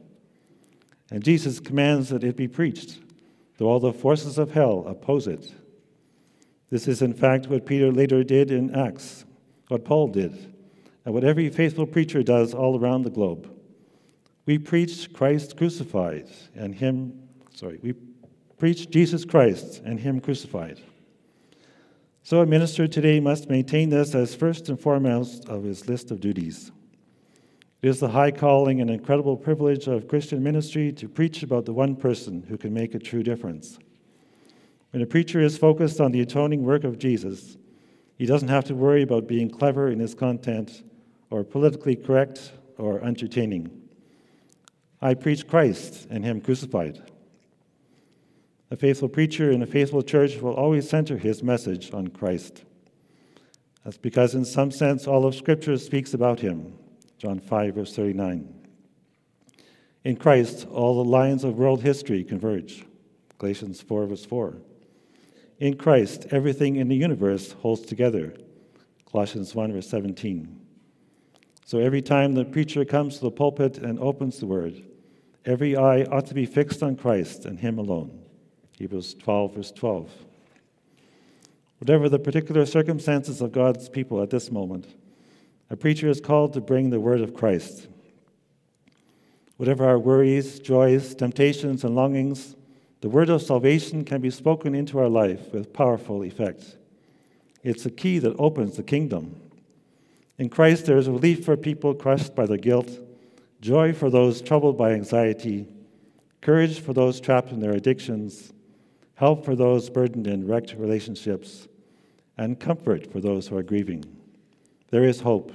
And 1.11 1.23
Jesus 1.23 1.61
commands 1.61 2.09
that 2.09 2.25
it 2.25 2.37
be 2.37 2.49
preached 2.49 2.99
though 3.59 3.67
all 3.67 3.81
the 3.81 3.93
forces 3.93 4.39
of 4.39 4.53
hell 4.53 4.85
oppose 4.87 5.27
it. 5.27 5.53
This 6.71 6.89
is, 6.89 7.03
in 7.03 7.15
fact, 7.15 7.47
what 7.47 7.67
Peter 7.67 7.91
later 7.91 8.25
did 8.25 8.51
in 8.51 8.75
Acts, 8.75 9.25
what 9.69 9.85
Paul 9.85 10.09
did, 10.09 10.53
and 11.05 11.15
what 11.15 11.25
every 11.25 11.49
faithful 11.49 11.87
preacher 11.87 12.23
does 12.23 12.53
all 12.53 12.79
around 12.79 13.03
the 13.03 13.11
globe. 13.11 13.51
We 14.47 14.59
preach 14.59 15.13
Christ 15.13 15.57
crucified 15.57 16.29
and 16.55 16.75
Him, 16.75 17.29
sorry, 17.55 17.79
we 17.83 17.95
preach 18.59 18.91
Jesus 18.91 19.25
Christ 19.25 19.83
and 19.85 20.01
Him 20.01 20.21
crucified. 20.21 20.81
So 22.23 22.41
a 22.41 22.47
minister 22.47 22.89
today 22.89 23.21
must 23.21 23.49
maintain 23.49 23.89
this 23.89 24.15
as 24.15 24.35
first 24.35 24.69
and 24.69 24.81
foremost 24.81 25.49
of 25.49 25.63
his 25.63 25.89
list 25.89 26.11
of 26.11 26.21
duties. 26.21 26.73
It 27.87 27.91
is 27.91 28.01
the 28.01 28.09
high 28.09 28.33
calling 28.33 28.81
and 28.81 28.91
incredible 28.91 29.37
privilege 29.37 29.87
of 29.87 30.09
Christian 30.09 30.43
ministry 30.43 30.91
to 30.95 31.09
preach 31.09 31.45
about 31.45 31.67
the 31.67 31.73
one 31.73 31.95
person 31.95 32.45
who 32.49 32.59
can 32.59 32.75
make 32.75 32.97
a 32.97 32.99
true 32.99 33.23
difference. 33.23 33.79
When 34.91 35.05
a 35.05 35.07
preacher 35.07 35.41
is 35.41 35.57
focused 35.57 36.01
on 36.01 36.11
the 36.11 36.21
atoning 36.21 36.65
work 36.65 36.83
of 36.83 36.99
Jesus, 36.99 37.57
he 38.19 38.27
doesn't 38.27 38.49
have 38.49 38.65
to 38.65 38.75
worry 38.75 39.03
about 39.03 39.29
being 39.29 39.49
clever 39.49 39.89
in 39.89 40.01
his 40.01 40.17
content 40.17 40.83
or 41.31 41.45
politically 41.45 41.95
correct 41.95 42.55
or 42.77 43.01
entertaining. 43.05 43.71
I 45.01 45.15
preach 45.15 45.47
Christ 45.47 46.09
and 46.11 46.25
Him 46.25 46.41
crucified. 46.41 47.09
A 48.73 48.77
faithful 48.77 49.09
preacher 49.09 49.53
in 49.53 49.63
a 49.63 49.67
faithful 49.67 50.03
church 50.03 50.39
will 50.39 50.55
always 50.55 50.91
center 50.91 51.19
his 51.19 51.41
message 51.41 51.95
on 51.95 52.09
Christ. 52.09 52.65
That's 53.85 53.97
because, 53.97 54.35
in 54.35 54.45
some 54.45 54.73
sense, 54.73 55.07
all 55.07 55.25
of 55.25 55.37
Scripture 55.37 55.79
speaks 55.79 56.15
about 56.15 56.41
Him 56.41 56.77
John 57.19 57.41
5, 57.41 57.75
verse 57.75 57.95
39. 57.95 58.53
In 60.05 60.17
Christ, 60.17 60.67
all 60.71 61.03
the 61.03 61.11
lines 61.11 61.45
of 61.45 61.57
world 61.57 61.83
history 61.83 62.23
converge. 62.23 62.85
Galatians 63.39 63.81
4, 63.81 64.07
verse 64.07 64.25
4. 64.25 64.55
In 65.59 65.77
Christ, 65.77 66.27
everything 66.31 66.77
in 66.77 66.89
the 66.89 66.97
universe 66.97 67.53
holds 67.53 67.83
together. 67.83 68.35
Colossians 69.11 69.55
1, 69.55 69.73
verse 69.73 69.89
17. 69.89 70.61
So 71.65 71.79
every 71.79 72.03
time 72.03 72.35
the 72.35 72.45
preacher 72.45 72.85
comes 72.85 73.17
to 73.17 73.23
the 73.23 73.31
pulpit 73.31 73.79
and 73.79 73.99
opens 73.99 74.39
the 74.39 74.47
word, 74.47 74.85
every 75.45 75.77
eye 75.77 76.03
ought 76.05 76.27
to 76.27 76.35
be 76.35 76.47
fixed 76.47 76.83
on 76.83 76.97
Christ 76.97 77.47
and 77.47 77.59
Him 77.59 77.79
alone. 77.79 78.23
Hebrews 78.79 79.15
12, 79.15 79.55
verse 79.55 79.73
12. 79.73 80.11
Whatever 81.79 82.09
the 82.09 82.19
particular 82.19 82.67
circumstances 82.67 83.41
of 83.41 83.53
God's 83.53 83.89
people 83.89 84.23
at 84.23 84.31
this 84.31 84.51
moment, 84.51 84.87
a 85.69 85.77
preacher 85.77 86.09
is 86.09 86.21
called 86.21 86.53
to 86.53 86.61
bring 86.61 86.91
the 86.91 87.01
word 87.01 87.21
of 87.21 87.35
Christ. 87.35 87.89
Whatever 89.57 89.87
our 89.87 89.99
worries, 89.99 90.61
joys, 90.61 91.15
temptations, 91.15 91.83
and 91.83 91.95
longings, 91.95 92.57
the 93.01 93.09
word 93.09 93.31
of 93.31 93.43
salvation 93.43 94.05
can 94.05 94.21
be 94.21 94.31
spoken 94.31 94.75
into 94.75 94.99
our 94.99 95.09
life 95.09 95.53
with 95.53 95.73
powerful 95.73 96.23
effect. 96.23 96.77
It's 97.63 97.87
a 97.87 97.91
key 97.91 98.19
that 98.21 98.37
opens 98.39 98.77
the 98.77 98.83
kingdom. 98.83 99.41
In 100.39 100.49
Christ, 100.49 100.87
there 100.87 100.99
is 100.99 101.09
relief 101.09 101.45
for 101.45 101.57
people 101.57 101.95
crushed 101.95 102.35
by 102.35 102.47
their 102.47 102.59
guilt, 102.59 102.99
joy 103.61 103.93
for 103.93 104.11
those 104.11 104.43
troubled 104.43 104.77
by 104.77 104.93
anxiety, 104.93 105.67
courage 106.43 106.79
for 106.81 106.93
those 106.93 107.21
trapped 107.21 107.51
in 107.51 107.61
their 107.61 107.73
addictions, 107.73 108.53
help 109.15 109.45
for 109.45 109.57
those 109.57 109.91
burdened 109.91 110.27
in 110.27 110.47
wrecked 110.47 110.75
relationships, 110.79 111.67
and 112.39 112.61
comfort 112.61 113.11
for 113.11 113.21
those 113.21 113.49
who 113.49 113.57
are 113.57 113.63
grieving. 113.63 114.05
There 114.91 115.05
is 115.05 115.21
hope. 115.21 115.53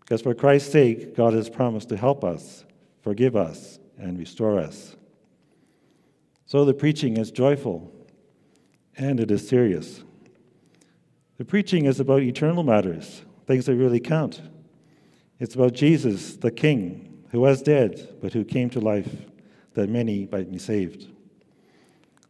Because 0.00 0.22
for 0.22 0.34
Christ's 0.34 0.72
sake, 0.72 1.16
God 1.16 1.32
has 1.32 1.48
promised 1.48 1.88
to 1.90 1.96
help 1.96 2.24
us, 2.24 2.64
forgive 3.00 3.36
us, 3.36 3.78
and 3.98 4.18
restore 4.18 4.58
us. 4.58 4.96
So 6.46 6.64
the 6.64 6.74
preaching 6.74 7.16
is 7.16 7.30
joyful 7.30 7.90
and 8.96 9.20
it 9.20 9.30
is 9.30 9.48
serious. 9.48 10.02
The 11.38 11.44
preaching 11.44 11.86
is 11.86 11.98
about 11.98 12.22
eternal 12.22 12.62
matters, 12.62 13.22
things 13.46 13.66
that 13.66 13.76
really 13.76 14.00
count. 14.00 14.42
It's 15.38 15.54
about 15.54 15.72
Jesus, 15.72 16.36
the 16.36 16.50
King, 16.50 17.24
who 17.30 17.40
was 17.40 17.62
dead, 17.62 18.16
but 18.20 18.32
who 18.32 18.44
came 18.44 18.68
to 18.70 18.80
life 18.80 19.08
that 19.74 19.88
many 19.88 20.28
might 20.30 20.50
be 20.50 20.58
saved. 20.58 21.08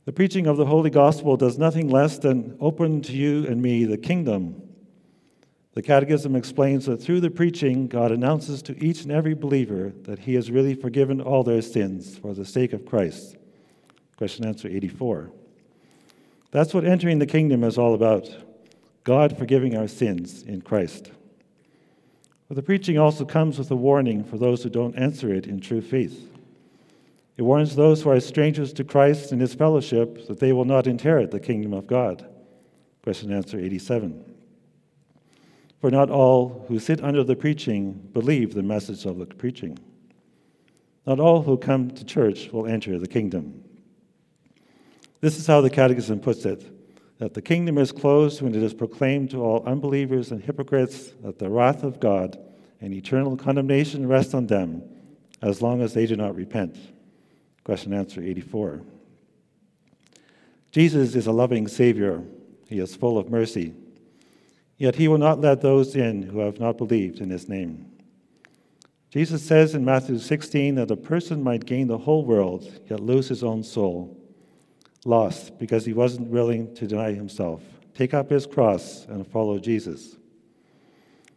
The 0.04 0.12
preaching 0.12 0.46
of 0.46 0.56
the 0.56 0.66
Holy 0.66 0.90
Gospel 0.90 1.36
does 1.36 1.58
nothing 1.58 1.88
less 1.88 2.18
than 2.18 2.56
open 2.60 3.02
to 3.02 3.12
you 3.12 3.46
and 3.46 3.60
me 3.60 3.84
the 3.84 3.98
kingdom 3.98 4.62
the 5.74 5.82
Catechism 5.82 6.36
explains 6.36 6.84
that 6.86 6.98
through 6.98 7.20
the 7.20 7.30
preaching, 7.30 7.86
God 7.86 8.12
announces 8.12 8.60
to 8.62 8.84
each 8.84 9.02
and 9.02 9.12
every 9.12 9.34
believer 9.34 9.92
that 10.02 10.20
he 10.20 10.34
has 10.34 10.50
really 10.50 10.74
forgiven 10.74 11.20
all 11.20 11.42
their 11.42 11.62
sins 11.62 12.18
for 12.18 12.34
the 12.34 12.44
sake 12.44 12.74
of 12.74 12.84
Christ. 12.84 13.36
Question 14.18 14.46
answer 14.46 14.68
84. 14.68 15.30
That's 16.50 16.74
what 16.74 16.84
entering 16.84 17.18
the 17.18 17.26
kingdom 17.26 17.64
is 17.64 17.78
all 17.78 17.94
about 17.94 18.28
God 19.04 19.38
forgiving 19.38 19.74
our 19.74 19.88
sins 19.88 20.42
in 20.42 20.60
Christ. 20.60 21.10
But 22.48 22.56
the 22.56 22.62
preaching 22.62 22.98
also 22.98 23.24
comes 23.24 23.58
with 23.58 23.70
a 23.70 23.76
warning 23.76 24.24
for 24.24 24.36
those 24.36 24.62
who 24.62 24.68
don't 24.68 24.98
answer 24.98 25.32
it 25.32 25.46
in 25.46 25.58
true 25.58 25.80
faith. 25.80 26.28
It 27.38 27.42
warns 27.42 27.74
those 27.74 28.02
who 28.02 28.10
are 28.10 28.20
strangers 28.20 28.74
to 28.74 28.84
Christ 28.84 29.32
and 29.32 29.40
his 29.40 29.54
fellowship 29.54 30.26
that 30.28 30.38
they 30.38 30.52
will 30.52 30.66
not 30.66 30.86
inherit 30.86 31.30
the 31.30 31.40
kingdom 31.40 31.72
of 31.72 31.86
God. 31.86 32.26
Question 33.02 33.32
answer 33.32 33.58
87. 33.58 34.31
For 35.82 35.90
not 35.90 36.10
all 36.10 36.64
who 36.68 36.78
sit 36.78 37.02
under 37.02 37.24
the 37.24 37.34
preaching 37.34 37.94
believe 38.12 38.54
the 38.54 38.62
message 38.62 39.04
of 39.04 39.18
the 39.18 39.26
preaching. 39.26 39.76
Not 41.08 41.18
all 41.18 41.42
who 41.42 41.58
come 41.58 41.90
to 41.90 42.04
church 42.04 42.50
will 42.52 42.68
enter 42.68 43.00
the 43.00 43.08
kingdom. 43.08 43.64
This 45.20 45.36
is 45.36 45.48
how 45.48 45.60
the 45.60 45.70
Catechism 45.70 46.20
puts 46.20 46.44
it 46.44 46.64
that 47.18 47.34
the 47.34 47.42
kingdom 47.42 47.78
is 47.78 47.90
closed 47.90 48.42
when 48.42 48.54
it 48.54 48.62
is 48.62 48.74
proclaimed 48.74 49.30
to 49.30 49.38
all 49.38 49.64
unbelievers 49.66 50.30
and 50.30 50.40
hypocrites 50.40 51.12
that 51.24 51.40
the 51.40 51.50
wrath 51.50 51.82
of 51.82 51.98
God 51.98 52.38
and 52.80 52.94
eternal 52.94 53.36
condemnation 53.36 54.06
rest 54.06 54.34
on 54.36 54.46
them 54.46 54.82
as 55.40 55.62
long 55.62 55.82
as 55.82 55.94
they 55.94 56.06
do 56.06 56.14
not 56.14 56.36
repent. 56.36 56.76
Question 57.64 57.92
answer 57.92 58.22
84. 58.22 58.82
Jesus 60.70 61.16
is 61.16 61.26
a 61.26 61.32
loving 61.32 61.66
Savior. 61.66 62.22
He 62.68 62.78
is 62.78 62.94
full 62.94 63.18
of 63.18 63.30
mercy. 63.30 63.74
Yet 64.82 64.96
he 64.96 65.06
will 65.06 65.18
not 65.18 65.40
let 65.40 65.60
those 65.60 65.94
in 65.94 66.22
who 66.22 66.40
have 66.40 66.58
not 66.58 66.76
believed 66.76 67.20
in 67.20 67.30
his 67.30 67.48
name. 67.48 67.86
Jesus 69.10 69.40
says 69.40 69.76
in 69.76 69.84
Matthew 69.84 70.18
16 70.18 70.74
that 70.74 70.90
a 70.90 70.96
person 70.96 71.40
might 71.40 71.66
gain 71.66 71.86
the 71.86 71.98
whole 71.98 72.24
world, 72.24 72.68
yet 72.90 72.98
lose 72.98 73.28
his 73.28 73.44
own 73.44 73.62
soul. 73.62 74.20
Lost 75.04 75.56
because 75.56 75.84
he 75.84 75.92
wasn't 75.92 76.30
willing 76.30 76.74
to 76.74 76.88
deny 76.88 77.12
himself, 77.12 77.62
take 77.94 78.12
up 78.12 78.28
his 78.28 78.44
cross, 78.44 79.06
and 79.06 79.24
follow 79.24 79.60
Jesus. 79.60 80.16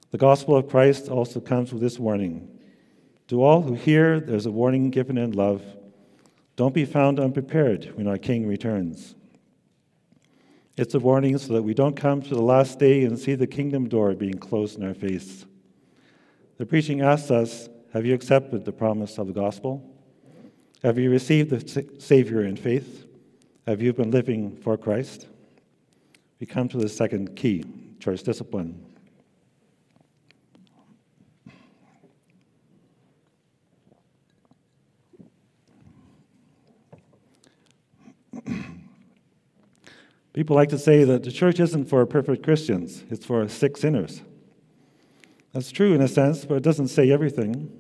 The 0.10 0.18
gospel 0.18 0.56
of 0.56 0.68
Christ 0.68 1.08
also 1.08 1.40
comes 1.40 1.72
with 1.72 1.84
this 1.84 2.00
warning. 2.00 2.50
To 3.28 3.44
all 3.44 3.62
who 3.62 3.76
hear, 3.76 4.20
there's 4.20 4.48
a 4.48 4.52
warning 4.52 4.90
given 4.90 5.20
in 5.20 5.34
love. 5.34 5.62
Don't 6.56 6.74
be 6.74 6.86
found 6.86 7.20
unprepared 7.20 7.92
when 7.94 8.08
our 8.08 8.18
King 8.18 8.48
returns. 8.48 9.14
It's 10.78 10.94
a 10.94 11.00
warning 11.00 11.38
so 11.38 11.54
that 11.54 11.62
we 11.62 11.74
don't 11.74 11.96
come 11.96 12.22
to 12.22 12.30
the 12.30 12.42
last 12.42 12.80
day 12.80 13.06
and 13.06 13.18
see 13.18 13.36
the 13.36 13.48
kingdom 13.48 13.88
door 13.88 14.14
being 14.14 14.38
closed 14.38 14.78
in 14.78 14.86
our 14.86 14.94
face. 14.94 15.46
The 16.58 16.66
preaching 16.66 17.02
asks 17.02 17.32
us 17.32 17.70
Have 17.94 18.06
you 18.06 18.14
accepted 18.14 18.66
the 18.66 18.74
promise 18.74 19.18
of 19.18 19.28
the 19.28 19.34
gospel? 19.34 19.90
Have 20.84 21.00
you 21.00 21.10
received 21.10 21.50
the 21.50 21.86
Savior 22.00 22.44
in 22.44 22.58
faith? 22.58 23.06
Have 23.66 23.82
you 23.82 23.94
been 23.94 24.12
living 24.12 24.58
for 24.58 24.78
Christ? 24.78 25.28
We 26.40 26.46
come 26.46 26.68
to 26.70 26.78
the 26.78 26.90
second 26.90 27.36
key 27.36 27.64
church 28.00 28.24
discipline. 28.24 28.86
People 40.36 40.58
like 40.58 40.68
to 40.68 40.78
say 40.78 41.06
that 41.06 41.24
the 41.24 41.32
church 41.32 41.62
isn't 41.62 41.86
for 41.86 42.06
perfect 42.06 42.44
Christians, 42.44 43.06
it's 43.10 43.26
for 43.26 43.48
sick 43.48 43.78
sinners. 43.78 44.22
That's 45.54 45.72
true 45.72 45.94
in 45.94 46.02
a 46.02 46.10
sense, 46.10 46.44
but 46.44 46.56
it 46.56 46.64
doesn't 46.64 46.90
say 46.90 47.10
everything. 47.10 47.72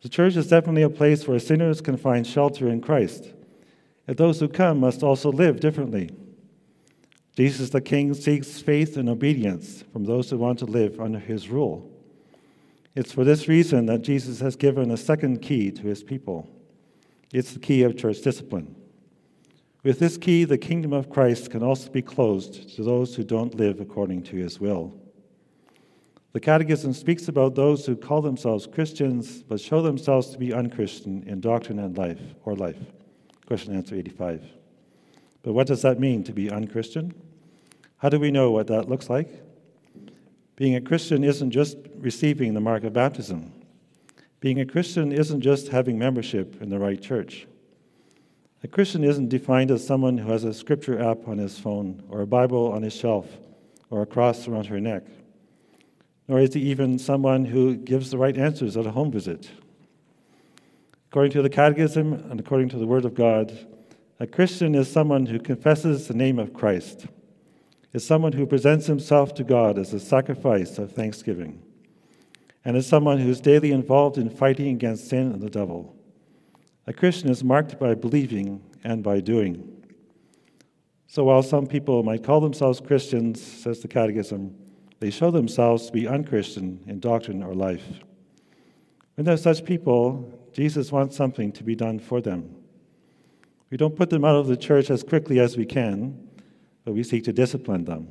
The 0.00 0.08
church 0.08 0.36
is 0.36 0.46
definitely 0.46 0.82
a 0.82 0.88
place 0.88 1.26
where 1.26 1.40
sinners 1.40 1.80
can 1.80 1.96
find 1.96 2.24
shelter 2.24 2.68
in 2.68 2.80
Christ. 2.80 3.32
And 4.06 4.16
those 4.16 4.38
who 4.38 4.46
come 4.46 4.78
must 4.78 5.02
also 5.02 5.32
live 5.32 5.58
differently. 5.58 6.10
Jesus 7.36 7.70
the 7.70 7.80
King 7.80 8.14
seeks 8.14 8.60
faith 8.60 8.96
and 8.96 9.08
obedience 9.08 9.82
from 9.92 10.04
those 10.04 10.30
who 10.30 10.38
want 10.38 10.60
to 10.60 10.66
live 10.66 11.00
under 11.00 11.18
his 11.18 11.48
rule. 11.48 11.90
It's 12.94 13.10
for 13.10 13.24
this 13.24 13.48
reason 13.48 13.86
that 13.86 14.02
Jesus 14.02 14.38
has 14.38 14.54
given 14.54 14.92
a 14.92 14.96
second 14.96 15.42
key 15.42 15.72
to 15.72 15.82
his 15.82 16.04
people. 16.04 16.48
It's 17.32 17.54
the 17.54 17.58
key 17.58 17.82
of 17.82 17.96
church 17.96 18.22
discipline. 18.22 18.76
With 19.86 20.00
this 20.00 20.18
key, 20.18 20.42
the 20.42 20.58
kingdom 20.58 20.92
of 20.92 21.10
Christ 21.10 21.52
can 21.52 21.62
also 21.62 21.88
be 21.92 22.02
closed 22.02 22.74
to 22.74 22.82
those 22.82 23.14
who 23.14 23.22
don't 23.22 23.54
live 23.54 23.78
according 23.78 24.24
to 24.24 24.36
his 24.36 24.58
will. 24.58 24.92
The 26.32 26.40
Catechism 26.40 26.92
speaks 26.92 27.28
about 27.28 27.54
those 27.54 27.86
who 27.86 27.94
call 27.94 28.20
themselves 28.20 28.66
Christians 28.66 29.44
but 29.44 29.60
show 29.60 29.82
themselves 29.82 30.30
to 30.30 30.38
be 30.38 30.52
unchristian 30.52 31.22
in 31.28 31.40
doctrine 31.40 31.78
and 31.78 31.96
life 31.96 32.18
or 32.44 32.56
life. 32.56 32.80
Question 33.46 33.76
answer 33.76 33.94
85. 33.94 34.42
But 35.44 35.52
what 35.52 35.68
does 35.68 35.82
that 35.82 36.00
mean 36.00 36.24
to 36.24 36.32
be 36.32 36.50
unchristian? 36.50 37.14
How 37.98 38.08
do 38.08 38.18
we 38.18 38.32
know 38.32 38.50
what 38.50 38.66
that 38.66 38.88
looks 38.88 39.08
like? 39.08 39.40
Being 40.56 40.74
a 40.74 40.80
Christian 40.80 41.22
isn't 41.22 41.52
just 41.52 41.76
receiving 41.98 42.54
the 42.54 42.60
mark 42.60 42.82
of 42.82 42.92
baptism. 42.92 43.52
Being 44.40 44.58
a 44.58 44.66
Christian 44.66 45.12
isn't 45.12 45.42
just 45.42 45.68
having 45.68 45.96
membership 45.96 46.60
in 46.60 46.70
the 46.70 46.78
right 46.80 47.00
church. 47.00 47.46
A 48.66 48.68
Christian 48.68 49.04
isn't 49.04 49.30
defined 49.30 49.70
as 49.70 49.86
someone 49.86 50.18
who 50.18 50.30
has 50.30 50.44
a 50.44 50.52
scripture 50.52 51.00
app 51.00 51.26
on 51.28 51.38
his 51.38 51.58
phone, 51.58 52.02
or 52.10 52.20
a 52.20 52.26
Bible 52.26 52.72
on 52.72 52.82
his 52.82 52.94
shelf, 52.94 53.26
or 53.88 54.02
a 54.02 54.06
cross 54.06 54.46
around 54.46 54.66
her 54.66 54.80
neck 54.80 55.04
nor 56.28 56.40
is 56.40 56.54
he 56.54 56.60
even 56.60 56.98
someone 56.98 57.44
who 57.44 57.76
gives 57.76 58.10
the 58.10 58.18
right 58.18 58.36
answers 58.36 58.76
at 58.76 58.86
a 58.86 58.90
home 58.90 59.10
visit. 59.10 59.50
According 61.10 61.32
to 61.32 61.42
the 61.42 61.50
Catechism 61.50 62.12
and 62.30 62.40
according 62.40 62.68
to 62.70 62.78
the 62.78 62.86
Word 62.86 63.04
of 63.04 63.14
God, 63.14 63.56
a 64.18 64.26
Christian 64.26 64.74
is 64.74 64.90
someone 64.90 65.26
who 65.26 65.38
confesses 65.38 66.08
the 66.08 66.14
name 66.14 66.38
of 66.38 66.52
Christ, 66.52 67.06
is 67.92 68.04
someone 68.04 68.32
who 68.32 68.46
presents 68.46 68.86
himself 68.86 69.34
to 69.34 69.44
God 69.44 69.78
as 69.78 69.94
a 69.94 70.00
sacrifice 70.00 70.78
of 70.78 70.92
thanksgiving, 70.92 71.62
and 72.64 72.76
is 72.76 72.86
someone 72.86 73.18
who 73.18 73.30
is 73.30 73.40
daily 73.40 73.70
involved 73.70 74.18
in 74.18 74.28
fighting 74.28 74.68
against 74.68 75.08
sin 75.08 75.30
and 75.32 75.40
the 75.40 75.50
devil. 75.50 75.95
A 76.86 76.92
Christian 76.92 77.30
is 77.30 77.42
marked 77.42 77.78
by 77.78 77.94
believing 77.94 78.62
and 78.84 79.02
by 79.02 79.20
doing. 79.20 79.82
So 81.08 81.24
while 81.24 81.42
some 81.42 81.66
people 81.66 82.02
might 82.02 82.22
call 82.22 82.40
themselves 82.40 82.80
Christians, 82.80 83.42
says 83.42 83.80
the 83.80 83.88
Catechism, 83.88 84.54
they 85.00 85.10
show 85.10 85.30
themselves 85.30 85.86
to 85.86 85.92
be 85.92 86.06
unchristian 86.06 86.84
in 86.86 87.00
doctrine 87.00 87.42
or 87.42 87.54
life. 87.54 87.84
When 89.14 89.24
there 89.24 89.34
are 89.34 89.38
such 89.38 89.64
people, 89.64 90.32
Jesus 90.52 90.92
wants 90.92 91.16
something 91.16 91.52
to 91.52 91.64
be 91.64 91.74
done 91.74 91.98
for 91.98 92.20
them. 92.20 92.54
We 93.70 93.76
don't 93.76 93.96
put 93.96 94.10
them 94.10 94.24
out 94.24 94.36
of 94.36 94.46
the 94.46 94.56
church 94.56 94.90
as 94.90 95.02
quickly 95.02 95.40
as 95.40 95.56
we 95.56 95.66
can, 95.66 96.28
but 96.84 96.94
we 96.94 97.02
seek 97.02 97.24
to 97.24 97.32
discipline 97.32 97.84
them. 97.84 98.08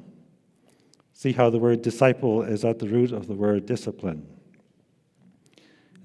See 1.13 1.31
how 1.31 1.49
the 1.49 1.59
word 1.59 1.81
disciple 1.81 2.43
is 2.43 2.65
at 2.65 2.79
the 2.79 2.89
root 2.89 3.13
of 3.13 3.27
the 3.27 3.35
word 3.35 3.65
discipline. 3.65 4.27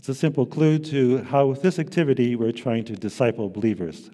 It's 0.01 0.09
a 0.09 0.15
simple 0.15 0.47
clue 0.47 0.79
to 0.79 1.19
how, 1.25 1.45
with 1.45 1.61
this 1.61 1.79
activity, 1.79 2.35
we're 2.35 2.53
trying 2.53 2.85
to 2.85 2.95
disciple 2.95 3.51
believers. 3.51 4.11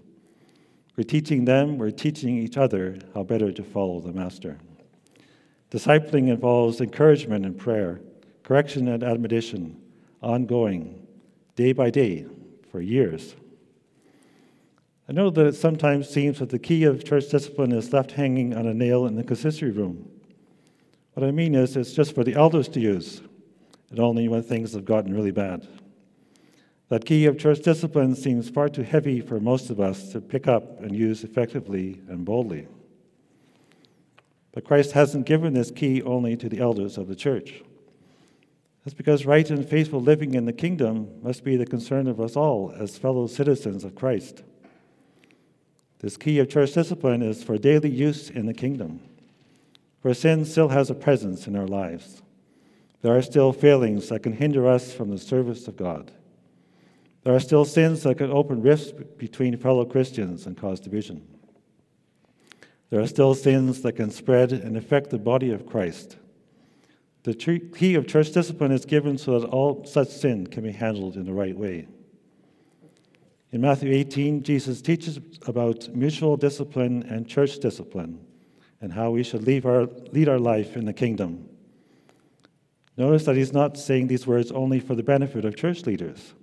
We're 0.97 1.05
teaching 1.05 1.45
them, 1.45 1.79
we're 1.79 1.93
teaching 1.93 2.37
each 2.39 2.57
other 2.57 2.99
how 3.15 3.23
better 3.23 3.53
to 3.53 3.63
follow 3.63 4.01
the 4.01 4.13
Master. 4.13 4.59
Discipling 5.71 6.27
involves 6.27 6.81
encouragement 6.81 7.47
and 7.47 7.57
prayer, 7.57 8.01
correction 8.43 8.89
and 8.89 9.05
admonition, 9.05 9.81
ongoing, 10.23 11.07
day 11.55 11.73
by 11.73 11.91
day, 11.91 12.27
for 12.73 12.81
years. 12.81 13.37
I 15.09 15.13
know 15.13 15.31
that 15.31 15.47
it 15.47 15.55
sometimes 15.55 16.09
seems 16.09 16.41
that 16.41 16.51
the 16.51 16.59
key 16.59 16.83
of 16.83 17.05
church 17.05 17.29
discipline 17.29 17.71
is 17.71 17.93
left 17.93 18.11
hanging 18.11 18.57
on 18.57 18.67
a 18.67 18.75
nail 18.75 19.07
in 19.07 19.15
the 19.15 19.23
consistory 19.23 19.71
room. 19.71 20.11
What 21.13 21.25
I 21.25 21.31
mean 21.31 21.55
is, 21.55 21.77
it's 21.77 21.93
just 21.93 22.13
for 22.13 22.25
the 22.25 22.35
elders 22.35 22.67
to 22.71 22.81
use, 22.81 23.23
and 23.91 24.01
only 24.01 24.29
when 24.29 24.43
things 24.43 24.73
have 24.73 24.85
gotten 24.85 25.15
really 25.15 25.31
bad. 25.31 25.67
That 26.89 27.05
key 27.05 27.27
of 27.27 27.39
church 27.39 27.61
discipline 27.63 28.15
seems 28.15 28.49
far 28.49 28.69
too 28.69 28.83
heavy 28.83 29.21
for 29.21 29.41
most 29.41 29.71
of 29.71 29.81
us 29.81 30.13
to 30.13 30.21
pick 30.21 30.47
up 30.47 30.81
and 30.81 30.95
use 30.95 31.25
effectively 31.25 32.01
and 32.09 32.25
boldly. 32.25 32.69
But 34.53 34.65
Christ 34.65 34.93
hasn't 34.93 35.27
given 35.27 35.53
this 35.53 35.71
key 35.71 36.01
only 36.03 36.37
to 36.37 36.49
the 36.49 36.61
elders 36.61 36.97
of 36.97 37.09
the 37.09 37.17
church. 37.17 37.63
That's 38.85 38.95
because 38.95 39.27
right 39.27 39.51
and 39.51 39.69
faithful 39.69 40.01
living 40.01 40.35
in 40.35 40.45
the 40.45 40.53
kingdom 40.53 41.21
must 41.23 41.43
be 41.43 41.57
the 41.57 41.67
concern 41.67 42.07
of 42.07 42.21
us 42.21 42.37
all 42.37 42.73
as 42.79 42.97
fellow 42.97 43.27
citizens 43.27 43.83
of 43.83 43.97
Christ. 43.97 44.45
This 45.99 46.17
key 46.17 46.39
of 46.39 46.49
church 46.49 46.73
discipline 46.73 47.21
is 47.21 47.43
for 47.43 47.59
daily 47.59 47.91
use 47.91 48.31
in 48.31 48.47
the 48.47 48.55
kingdom, 48.55 49.01
for 50.01 50.15
sin 50.15 50.45
still 50.45 50.69
has 50.69 50.89
a 50.89 50.95
presence 50.95 51.49
in 51.49 51.57
our 51.57 51.67
lives. 51.67 52.23
There 53.07 53.17
are 53.17 53.23
still 53.23 53.53
failings 53.53 54.09
that 54.09 54.25
can 54.25 54.33
hinder 54.33 54.67
us 54.67 54.93
from 54.93 55.11
the 55.11 55.19
service 55.19 55.69
of 55.69 55.77
God. 55.77 56.11
There 57.23 57.37
are 57.37 57.39
still 57.39 57.65
sins 57.65 58.03
that 58.03 58.19
can 58.19 58.33
open 58.33 58.63
rifts 58.63 58.91
between 58.91 59.57
fellow 59.59 59.85
Christians 59.85 60.45
and 60.45 60.57
cause 60.57 60.81
division. 60.81 61.25
There 62.91 63.01
are 63.01 63.07
still 63.07 63.37
sins 63.37 63.83
that 63.83 63.93
can 63.93 64.11
spread 64.11 64.51
and 64.51 64.77
affect 64.77 65.11
the 65.11 65.21
body 65.21 65.53
of 65.53 65.67
Christ. 65.67 66.17
The 67.23 67.35
key 67.35 67.95
of 67.95 68.09
church 68.09 68.33
discipline 68.33 68.73
is 68.73 68.85
given 68.85 69.19
so 69.19 69.39
that 69.39 69.51
all 69.51 69.85
such 69.85 70.09
sin 70.09 70.49
can 70.49 70.65
be 70.65 70.73
handled 70.73 71.15
in 71.15 71.27
the 71.27 71.33
right 71.33 71.57
way. 71.57 71.87
In 73.53 73.61
Matthew 73.61 73.93
18, 73.93 74.43
Jesus 74.43 74.83
teaches 74.83 75.21
about 75.47 75.95
mutual 75.95 76.37
discipline 76.37 77.05
and 77.05 77.29
church 77.29 77.61
discipline 77.61 78.27
and 78.81 78.93
how 78.93 79.13
we 79.13 79.23
should 79.23 79.45
lead 79.45 79.65
our, 79.65 79.87
lead 80.11 80.29
our 80.29 80.41
life 80.41 80.77
in 80.77 80.87
the 80.87 80.93
kingdom. 80.93 81.51
Notice 82.97 83.25
that 83.25 83.37
he's 83.37 83.53
not 83.53 83.77
saying 83.77 84.07
these 84.07 84.27
words 84.27 84.51
only 84.51 84.81
for 84.81 84.95
the 84.95 85.03
benefit 85.03 85.45
of 85.45 85.57
church 85.57 85.85
leaders, 85.85 86.35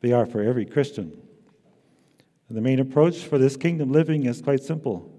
they 0.00 0.12
are 0.12 0.26
for 0.26 0.42
every 0.42 0.66
Christian. 0.66 1.16
And 2.48 2.56
the 2.56 2.62
main 2.62 2.80
approach 2.80 3.18
for 3.18 3.38
this 3.38 3.56
kingdom 3.56 3.92
living 3.92 4.26
is 4.26 4.42
quite 4.42 4.62
simple 4.62 5.10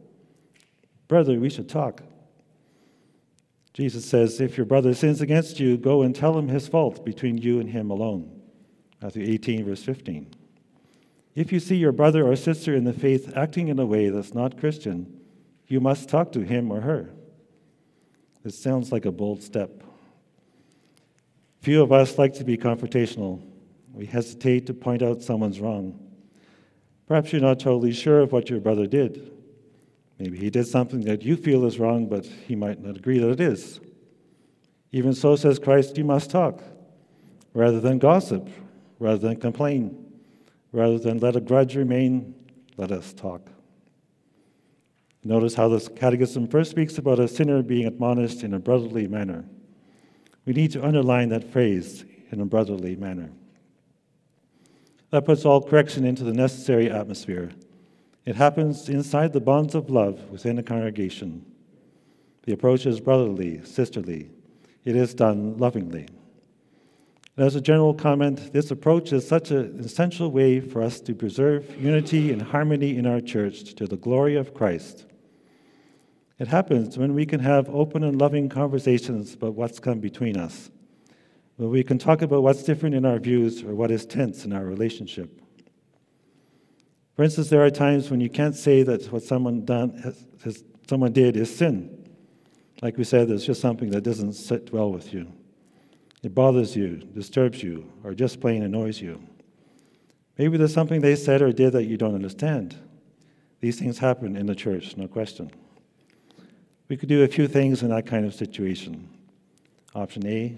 Brother, 1.07 1.39
we 1.39 1.49
should 1.49 1.67
talk. 1.67 2.03
Jesus 3.73 4.05
says, 4.05 4.39
If 4.39 4.57
your 4.57 4.65
brother 4.65 4.93
sins 4.93 5.21
against 5.21 5.59
you, 5.59 5.77
go 5.77 6.01
and 6.01 6.15
tell 6.15 6.37
him 6.37 6.47
his 6.47 6.67
fault 6.67 7.05
between 7.05 7.37
you 7.37 7.59
and 7.59 7.69
him 7.69 7.89
alone. 7.89 8.41
Matthew 9.01 9.23
18, 9.23 9.65
verse 9.65 9.83
15. 9.83 10.27
If 11.35 11.51
you 11.51 11.59
see 11.59 11.75
your 11.75 11.93
brother 11.93 12.27
or 12.27 12.35
sister 12.35 12.75
in 12.75 12.83
the 12.83 12.93
faith 12.93 13.31
acting 13.35 13.69
in 13.69 13.79
a 13.79 13.85
way 13.85 14.09
that's 14.09 14.33
not 14.33 14.59
Christian, 14.59 15.21
you 15.67 15.79
must 15.79 16.09
talk 16.09 16.33
to 16.33 16.41
him 16.41 16.71
or 16.71 16.81
her. 16.81 17.09
This 18.43 18.57
sounds 18.57 18.91
like 18.91 19.05
a 19.05 19.11
bold 19.11 19.41
step. 19.41 19.83
Few 21.61 21.81
of 21.81 21.91
us 21.91 22.17
like 22.17 22.33
to 22.33 22.43
be 22.43 22.57
confrontational. 22.57 23.41
We 23.93 24.05
hesitate 24.07 24.65
to 24.65 24.73
point 24.73 25.03
out 25.03 25.21
someone's 25.21 25.59
wrong. 25.59 25.99
Perhaps 27.07 27.31
you're 27.31 27.41
not 27.41 27.59
totally 27.59 27.93
sure 27.93 28.21
of 28.21 28.31
what 28.31 28.49
your 28.49 28.59
brother 28.59 28.87
did. 28.87 29.31
Maybe 30.17 30.37
he 30.37 30.49
did 30.49 30.67
something 30.67 31.01
that 31.01 31.23
you 31.23 31.35
feel 31.35 31.65
is 31.65 31.79
wrong, 31.79 32.07
but 32.07 32.25
he 32.25 32.55
might 32.55 32.81
not 32.81 32.97
agree 32.97 33.19
that 33.19 33.29
it 33.29 33.39
is. 33.39 33.79
Even 34.91 35.13
so, 35.13 35.35
says 35.35 35.59
Christ, 35.59 35.97
you 35.97 36.03
must 36.03 36.31
talk 36.31 36.63
rather 37.53 37.79
than 37.79 37.99
gossip, 37.99 38.47
rather 38.99 39.17
than 39.17 39.35
complain, 39.35 40.05
rather 40.71 40.97
than 40.97 41.19
let 41.19 41.35
a 41.35 41.41
grudge 41.41 41.75
remain, 41.75 42.33
let 42.77 42.91
us 42.91 43.13
talk. 43.13 43.41
Notice 45.23 45.53
how 45.53 45.67
this 45.67 45.87
catechism 45.87 46.47
first 46.47 46.71
speaks 46.71 46.97
about 46.97 47.19
a 47.19 47.27
sinner 47.27 47.61
being 47.61 47.85
admonished 47.85 48.43
in 48.43 48.53
a 48.53 48.59
brotherly 48.59 49.07
manner. 49.07 49.45
We 50.45 50.53
need 50.53 50.71
to 50.71 50.85
underline 50.85 51.29
that 51.29 51.51
phrase 51.51 52.05
in 52.31 52.41
a 52.41 52.45
brotherly 52.45 52.95
manner. 52.95 53.29
That 55.11 55.25
puts 55.25 55.45
all 55.45 55.61
correction 55.61 56.05
into 56.05 56.23
the 56.23 56.33
necessary 56.33 56.89
atmosphere. 56.89 57.51
It 58.25 58.35
happens 58.35 58.87
inside 58.87 59.33
the 59.33 59.41
bonds 59.41 59.75
of 59.75 59.89
love 59.89 60.29
within 60.29 60.57
a 60.57 60.63
congregation. 60.63 61.45
The 62.43 62.53
approach 62.53 62.85
is 62.85 62.99
brotherly, 62.99 63.63
sisterly. 63.65 64.29
It 64.85 64.95
is 64.95 65.13
done 65.13 65.57
lovingly. 65.57 66.07
And 67.37 67.45
as 67.45 67.55
a 67.55 67.61
general 67.61 67.93
comment, 67.93 68.51
this 68.53 68.71
approach 68.71 69.13
is 69.13 69.27
such 69.27 69.51
an 69.51 69.79
essential 69.79 70.31
way 70.31 70.59
for 70.59 70.81
us 70.81 70.99
to 71.01 71.13
preserve 71.13 71.75
unity 71.81 72.31
and 72.31 72.41
harmony 72.41 72.97
in 72.97 73.05
our 73.05 73.21
church 73.21 73.73
to 73.75 73.87
the 73.87 73.97
glory 73.97 74.35
of 74.35 74.53
Christ. 74.53 75.05
It 76.41 76.47
happens 76.47 76.97
when 76.97 77.13
we 77.13 77.27
can 77.27 77.39
have 77.41 77.69
open 77.69 78.03
and 78.03 78.19
loving 78.19 78.49
conversations 78.49 79.35
about 79.35 79.53
what's 79.53 79.77
come 79.79 79.99
between 79.99 80.37
us, 80.37 80.71
when 81.57 81.69
we 81.69 81.83
can 81.83 81.99
talk 81.99 82.23
about 82.23 82.41
what's 82.41 82.63
different 82.63 82.95
in 82.95 83.05
our 83.05 83.19
views 83.19 83.61
or 83.61 83.75
what 83.75 83.91
is 83.91 84.07
tense 84.07 84.43
in 84.43 84.51
our 84.51 84.65
relationship. 84.65 85.39
For 87.15 87.21
instance, 87.21 87.49
there 87.49 87.63
are 87.63 87.69
times 87.69 88.09
when 88.09 88.19
you 88.21 88.27
can't 88.27 88.55
say 88.55 88.81
that 88.81 89.05
what 89.11 89.21
someone, 89.21 89.65
done, 89.65 89.95
has, 89.99 90.25
has, 90.43 90.63
someone 90.89 91.13
did 91.13 91.37
is 91.37 91.55
sin. 91.55 92.09
Like 92.81 92.97
we 92.97 93.03
said, 93.03 93.27
there's 93.27 93.45
just 93.45 93.61
something 93.61 93.91
that 93.91 94.01
doesn't 94.01 94.33
sit 94.33 94.73
well 94.73 94.91
with 94.91 95.13
you. 95.13 95.31
It 96.23 96.33
bothers 96.33 96.75
you, 96.75 96.95
disturbs 97.13 97.61
you, 97.61 97.87
or 98.03 98.15
just 98.15 98.41
plain 98.41 98.63
annoys 98.63 98.99
you. 98.99 99.21
Maybe 100.39 100.57
there's 100.57 100.73
something 100.73 101.01
they 101.01 101.15
said 101.15 101.43
or 101.43 101.51
did 101.51 101.73
that 101.73 101.83
you 101.83 101.97
don't 101.97 102.15
understand. 102.15 102.75
These 103.59 103.77
things 103.77 103.99
happen 103.99 104.35
in 104.35 104.47
the 104.47 104.55
church, 104.55 104.97
no 104.97 105.07
question. 105.07 105.51
We 106.91 106.97
could 106.97 107.07
do 107.07 107.23
a 107.23 107.27
few 107.29 107.47
things 107.47 107.83
in 107.83 107.89
that 107.91 108.05
kind 108.05 108.25
of 108.25 108.33
situation. 108.33 109.07
Option 109.95 110.27
A, 110.27 110.57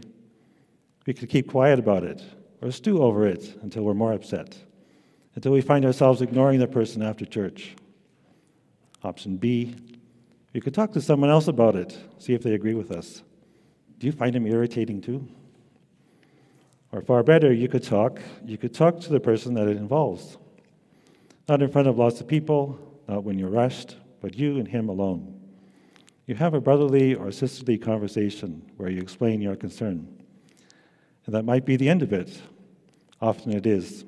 we 1.05 1.13
could 1.13 1.29
keep 1.29 1.47
quiet 1.47 1.77
about 1.77 2.03
it 2.03 2.23
or 2.59 2.71
stew 2.71 3.03
over 3.03 3.27
it 3.27 3.55
until 3.61 3.83
we're 3.83 3.93
more 3.93 4.13
upset, 4.13 4.57
until 5.35 5.51
we 5.51 5.61
find 5.61 5.85
ourselves 5.85 6.23
ignoring 6.23 6.59
the 6.59 6.67
person 6.67 7.03
after 7.03 7.23
church. 7.23 7.75
Option 9.03 9.37
B, 9.37 9.75
we 10.53 10.59
could 10.59 10.73
talk 10.73 10.91
to 10.93 11.01
someone 11.01 11.29
else 11.29 11.47
about 11.47 11.75
it, 11.75 11.95
see 12.17 12.33
if 12.33 12.41
they 12.41 12.55
agree 12.55 12.73
with 12.73 12.89
us. 12.89 13.21
Do 13.99 14.07
you 14.07 14.11
find 14.11 14.35
him 14.35 14.47
irritating 14.47 15.01
too? 15.01 15.27
Or 16.91 17.03
far 17.03 17.21
better, 17.21 17.53
you 17.53 17.67
could 17.67 17.83
talk, 17.83 18.19
you 18.43 18.57
could 18.57 18.73
talk 18.73 18.99
to 19.01 19.11
the 19.11 19.19
person 19.19 19.53
that 19.53 19.67
it 19.67 19.77
involves. 19.77 20.39
Not 21.47 21.61
in 21.61 21.69
front 21.69 21.87
of 21.87 21.99
lots 21.99 22.21
of 22.21 22.27
people, 22.27 22.79
not 23.07 23.23
when 23.23 23.37
you're 23.37 23.49
rushed, 23.49 23.97
but 24.19 24.35
you 24.35 24.57
and 24.57 24.67
him 24.67 24.89
alone. 24.89 25.41
You 26.25 26.35
have 26.35 26.53
a 26.53 26.61
brotherly 26.61 27.15
or 27.15 27.31
sisterly 27.31 27.77
conversation 27.77 28.71
where 28.77 28.89
you 28.89 29.01
explain 29.01 29.41
your 29.41 29.57
concern. 29.57 30.07
And 31.25 31.35
that 31.35 31.43
might 31.43 31.65
be 31.65 31.75
the 31.75 31.89
end 31.89 32.01
of 32.01 32.13
it. 32.13 32.41
Often 33.21 33.53
it 33.53 33.65
is. 33.65 34.05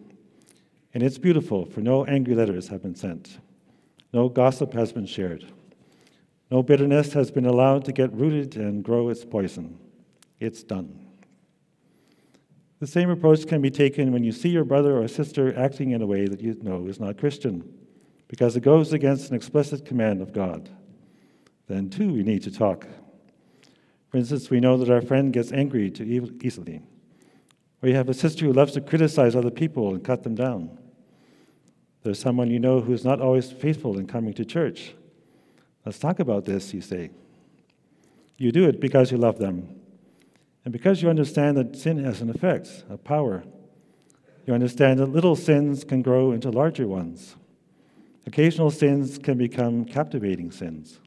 And 0.93 1.04
it's 1.04 1.17
beautiful, 1.17 1.65
for 1.65 1.82
no 1.82 2.06
angry 2.06 2.36
letters 2.36 2.69
have 2.69 2.82
been 2.82 2.95
sent. 2.95 3.39
No 4.13 4.30
gossip 4.30 4.71
has 4.73 4.93
been 4.93 5.06
shared. 5.06 5.45
No 6.49 6.63
bitterness 6.63 7.12
has 7.13 7.32
been 7.32 7.45
allowed 7.45 7.84
to 7.86 7.91
get 7.91 8.13
rooted 8.13 8.56
and 8.56 8.82
grow 8.82 9.10
its 9.10 9.25
poison. 9.25 9.78
It's 10.39 10.63
done. 10.63 11.01
The 12.80 12.88
same 12.88 13.10
approach 13.10 13.45
can 13.45 13.62
be 13.62 13.71
taken 13.71 14.13
when 14.13 14.23
you 14.23 14.32
see 14.32 14.49
your 14.49 14.63
brother 14.63 15.01
or 15.01 15.08
sister 15.10 15.58
acting 15.58 15.91
in 15.91 16.01
a 16.01 16.06
way 16.06 16.28
that 16.28 16.39
you 16.39 16.58
know 16.62 16.88
is 16.88 16.99
not 16.99 17.17
Christian, 17.17 17.73
because 18.30 18.56
it 18.56 18.62
goes 18.62 18.93
against 18.93 19.30
an 19.30 19.36
explicit 19.36 19.86
command 19.86 20.21
of 20.21 20.32
God 20.32 20.69
then 21.67 21.89
too 21.89 22.13
we 22.13 22.23
need 22.23 22.43
to 22.43 22.51
talk. 22.51 22.88
For 24.10 24.17
instance, 24.17 24.49
we 24.49 24.60
know 24.60 24.78
that 24.78 24.89
our 24.89 25.01
friend 25.01 25.34
gets 25.34 25.51
angry 25.51 25.89
too 25.91 26.38
easily. 26.41 26.82
Or 27.82 27.89
you 27.89 27.95
have 27.95 28.10
a 28.10 28.13
sister 28.13 28.45
who 28.45 28.54
loves 28.54 28.73
to 28.73 28.82
criticize 28.82 29.36
other 29.36 29.51
people 29.51 29.89
and 29.89 30.04
cut 30.04 30.23
them 30.23 30.36
down. 30.36 30.78
There's 32.04 32.19
someone 32.19 32.49
you 32.49 32.60
know 32.60 32.82
who's 32.82 33.04
not 33.04 33.19
always 33.19 33.51
faithful 33.51 33.97
in 33.97 34.08
coming 34.08 34.34
to 34.36 34.45
church. 34.45 34.93
Let's 35.86 35.99
talk 35.99 36.19
about 36.19 36.45
this, 36.45 36.73
you 36.73 36.82
say. 36.82 37.10
You 38.38 38.51
do 38.51 38.67
it 38.67 38.80
because 38.80 39.12
you 39.12 39.17
love 39.17 39.38
them. 39.38 39.82
And 40.63 40.71
because 40.71 41.01
you 41.01 41.10
understand 41.10 41.58
that 41.58 41.75
sin 41.75 42.04
has 42.04 42.21
an 42.21 42.30
effect, 42.30 42.84
a 42.89 42.97
power. 42.97 43.43
You 44.45 44.54
understand 44.54 44.99
that 44.99 45.08
little 45.08 45.36
sins 45.36 45.84
can 45.84 46.01
grow 46.01 46.32
into 46.32 46.49
larger 46.49 46.88
ones. 46.88 47.36
Occasional 48.25 48.71
sins 48.71 49.17
can 49.17 49.38
become 49.38 49.86
captivating 49.86 50.51
sins. 50.51 50.99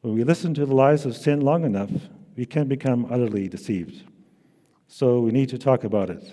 When 0.00 0.14
we 0.14 0.22
listen 0.22 0.54
to 0.54 0.64
the 0.64 0.74
lies 0.74 1.04
of 1.04 1.16
sin 1.16 1.40
long 1.40 1.64
enough, 1.64 1.90
we 2.36 2.46
can 2.46 2.68
become 2.68 3.06
utterly 3.10 3.48
deceived. 3.48 4.04
So 4.86 5.20
we 5.20 5.32
need 5.32 5.48
to 5.48 5.58
talk 5.58 5.84
about 5.84 6.08
it. 6.08 6.32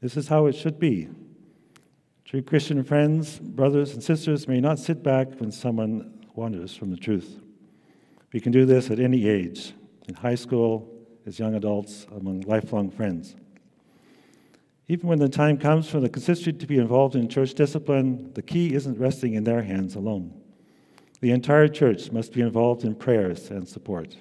This 0.00 0.16
is 0.16 0.28
how 0.28 0.46
it 0.46 0.54
should 0.54 0.78
be. 0.78 1.08
True 2.24 2.42
Christian 2.42 2.82
friends, 2.82 3.38
brothers, 3.38 3.92
and 3.92 4.02
sisters 4.02 4.48
may 4.48 4.60
not 4.60 4.78
sit 4.78 5.02
back 5.02 5.38
when 5.38 5.52
someone 5.52 6.26
wanders 6.34 6.74
from 6.74 6.90
the 6.90 6.96
truth. 6.96 7.40
We 8.32 8.40
can 8.40 8.52
do 8.52 8.64
this 8.64 8.90
at 8.90 8.98
any 8.98 9.28
age, 9.28 9.74
in 10.08 10.14
high 10.14 10.34
school, 10.34 10.90
as 11.26 11.38
young 11.38 11.54
adults, 11.54 12.06
among 12.10 12.40
lifelong 12.42 12.90
friends. 12.90 13.36
Even 14.88 15.08
when 15.08 15.18
the 15.18 15.28
time 15.28 15.58
comes 15.58 15.88
for 15.88 16.00
the 16.00 16.08
consistory 16.08 16.52
to 16.52 16.66
be 16.66 16.78
involved 16.78 17.16
in 17.16 17.28
church 17.28 17.54
discipline, 17.54 18.32
the 18.34 18.42
key 18.42 18.72
isn't 18.72 18.98
resting 18.98 19.34
in 19.34 19.44
their 19.44 19.62
hands 19.62 19.94
alone. 19.94 20.32
The 21.20 21.30
entire 21.30 21.68
church 21.68 22.12
must 22.12 22.32
be 22.32 22.42
involved 22.42 22.84
in 22.84 22.94
prayers 22.94 23.50
and 23.50 23.66
support. 23.66 24.16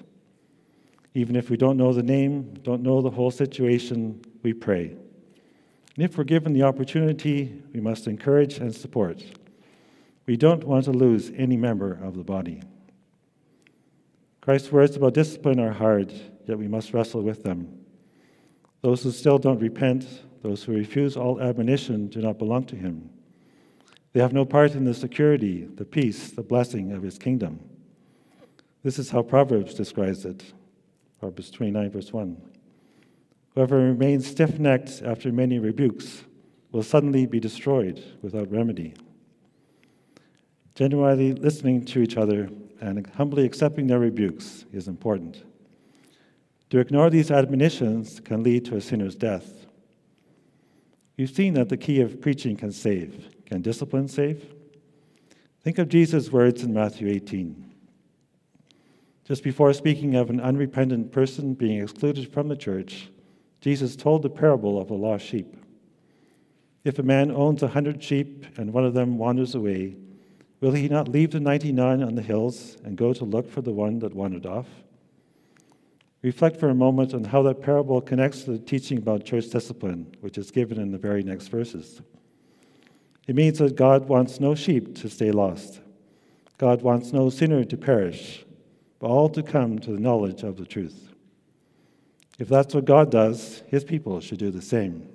Even 1.13 1.36
if 1.36 1.49
we 1.49 1.58
don't 1.58 1.77
know 1.77 1.93
the 1.93 2.03
name, 2.03 2.53
don't 2.62 2.84
know 2.84 3.01
the 3.01 3.10
whole 3.10 3.31
situation, 3.31 4.21
we 4.43 4.53
pray. 4.53 4.95
And 5.95 6.03
if 6.03 6.17
we're 6.17 6.25
given 6.25 6.53
the 6.53 6.63
opportunity, 6.63 7.62
we 7.73 7.79
must 7.79 8.08
encourage 8.08 8.58
and 8.58 8.73
support. 8.73 9.23
We 10.25 10.36
don't 10.36 10.63
want 10.63 10.86
to 10.86 10.91
lose 10.91 11.31
any 11.36 11.55
member 11.55 11.93
of 12.03 12.17
the 12.17 12.23
body. 12.23 12.62
Christ's 14.41 14.71
words 14.71 14.95
about 14.95 15.13
discipline 15.13 15.60
are 15.60 15.71
hard, 15.71 16.12
yet 16.47 16.58
we 16.58 16.67
must 16.67 16.93
wrestle 16.93 17.21
with 17.21 17.43
them. 17.43 17.86
Those 18.81 19.03
who 19.03 19.12
still 19.12 19.38
don't 19.38 19.60
repent, 19.60 20.05
those 20.43 20.63
who 20.63 20.73
refuse 20.73 21.17
all 21.17 21.41
admonition, 21.41 22.08
do 22.08 22.21
not 22.21 22.38
belong 22.38 22.65
to 22.65 22.75
him. 22.75 23.10
They 24.15 24.21
have 24.21 24.32
no 24.32 24.45
part 24.45 24.75
in 24.75 24.86
the 24.86 24.93
security, 24.93 25.67
the 25.75 25.84
peace, 25.84 26.32
the 26.32 26.41
blessing 26.41 26.93
of 26.93 27.04
his 27.04 27.17
kingdom. 27.17 27.60
This 28.82 28.97
is 28.97 29.10
how 29.10 29.23
Proverbs 29.23 29.73
describes 29.73 30.23
it. 30.23 30.54
Proverbs 31.19 31.51
29, 31.51 31.91
verse 31.91 32.13
1. 32.13 32.41
Whoever 33.54 33.75
remains 33.75 34.25
stiff 34.25 34.58
necked 34.58 35.01
after 35.04 35.34
many 35.34 35.60
rebukes 35.60 36.23
will 36.71 36.82
suddenly 36.82 37.25
be 37.25 37.41
destroyed 37.41 38.01
without 38.21 38.49
remedy. 38.49 38.93
Genuinely 40.75 41.34
listening 41.34 41.84
to 41.84 41.99
each 41.99 42.15
other 42.15 42.49
and 42.80 43.06
humbly 43.17 43.43
accepting 43.43 43.88
their 43.88 43.99
rebukes 43.99 44.63
is 44.71 44.88
important. 44.88 45.43
To 46.69 46.80
ignore 46.80 47.10
these 47.10 47.32
admonitions 47.32 48.21
can 48.21 48.43
lead 48.43 48.63
to 48.67 48.78
a 48.78 48.82
sinner's 48.82 49.15
death. 49.15 49.65
We've 51.17 51.30
seen 51.30 51.56
that 51.56 51.67
the 51.67 51.75
key 51.75 51.99
of 51.99 52.21
preaching 52.21 52.56
can 52.56 52.71
save. 52.71 53.35
Can 53.45 53.62
discipline 53.62 54.08
save? 54.08 54.53
Think 55.62 55.77
of 55.77 55.89
Jesus' 55.89 56.31
words 56.31 56.63
in 56.63 56.73
Matthew 56.73 57.08
18. 57.08 57.73
Just 59.25 59.43
before 59.43 59.73
speaking 59.73 60.15
of 60.15 60.29
an 60.29 60.39
unrepentant 60.39 61.12
person 61.12 61.55
being 61.55 61.81
excluded 61.81 62.31
from 62.31 62.47
the 62.47 62.55
church, 62.55 63.10
Jesus 63.62 63.95
told 63.95 64.21
the 64.21 64.29
parable 64.29 64.79
of 64.79 64.88
the 64.88 64.93
lost 64.93 65.25
sheep. 65.25 65.58
If 66.84 66.99
a 66.99 67.03
man 67.03 67.31
owns 67.31 67.63
a 67.63 67.67
hundred 67.67 68.03
sheep 68.03 68.45
and 68.58 68.71
one 68.71 68.86
of 68.86 68.93
them 68.93 69.17
wanders 69.17 69.55
away, 69.55 69.95
will 70.62 70.73
he 70.73 70.88
not 70.88 71.08
leave 71.08 71.31
the 71.31 71.39
99 71.39 72.03
on 72.03 72.13
the 72.13 72.21
hills 72.21 72.77
and 72.84 72.95
go 72.95 73.12
to 73.13 73.25
look 73.25 73.49
for 73.49 73.62
the 73.62 73.73
one 73.73 73.97
that 73.99 74.13
wandered 74.13 74.45
off? 74.45 74.67
Reflect 76.21 76.58
for 76.60 76.69
a 76.69 76.75
moment 76.75 77.15
on 77.15 77.23
how 77.23 77.41
that 77.43 77.62
parable 77.62 78.01
connects 78.01 78.43
to 78.43 78.51
the 78.51 78.60
teaching 78.60 78.99
about 78.99 79.25
church 79.25 79.49
discipline, 79.49 80.15
which 80.21 80.38
is 80.38 80.51
given 80.51 80.79
in 80.79 80.91
the 80.91 80.97
very 80.99 81.23
next 81.23 81.47
verses. 81.47 82.01
It 83.27 83.35
means 83.35 83.59
that 83.59 83.75
God 83.75 84.07
wants 84.07 84.39
no 84.39 84.55
sheep 84.55 84.95
to 84.97 85.09
stay 85.09 85.31
lost. 85.31 85.79
God 86.57 86.81
wants 86.81 87.11
no 87.11 87.29
sinner 87.29 87.63
to 87.63 87.77
perish, 87.77 88.45
but 88.99 89.07
all 89.07 89.29
to 89.29 89.43
come 89.43 89.79
to 89.79 89.91
the 89.91 89.99
knowledge 89.99 90.43
of 90.43 90.57
the 90.57 90.65
truth. 90.65 91.09
If 92.38 92.47
that's 92.47 92.75
what 92.75 92.85
God 92.85 93.11
does, 93.11 93.63
his 93.67 93.83
people 93.83 94.19
should 94.19 94.39
do 94.39 94.51
the 94.51 94.61
same. 94.61 95.09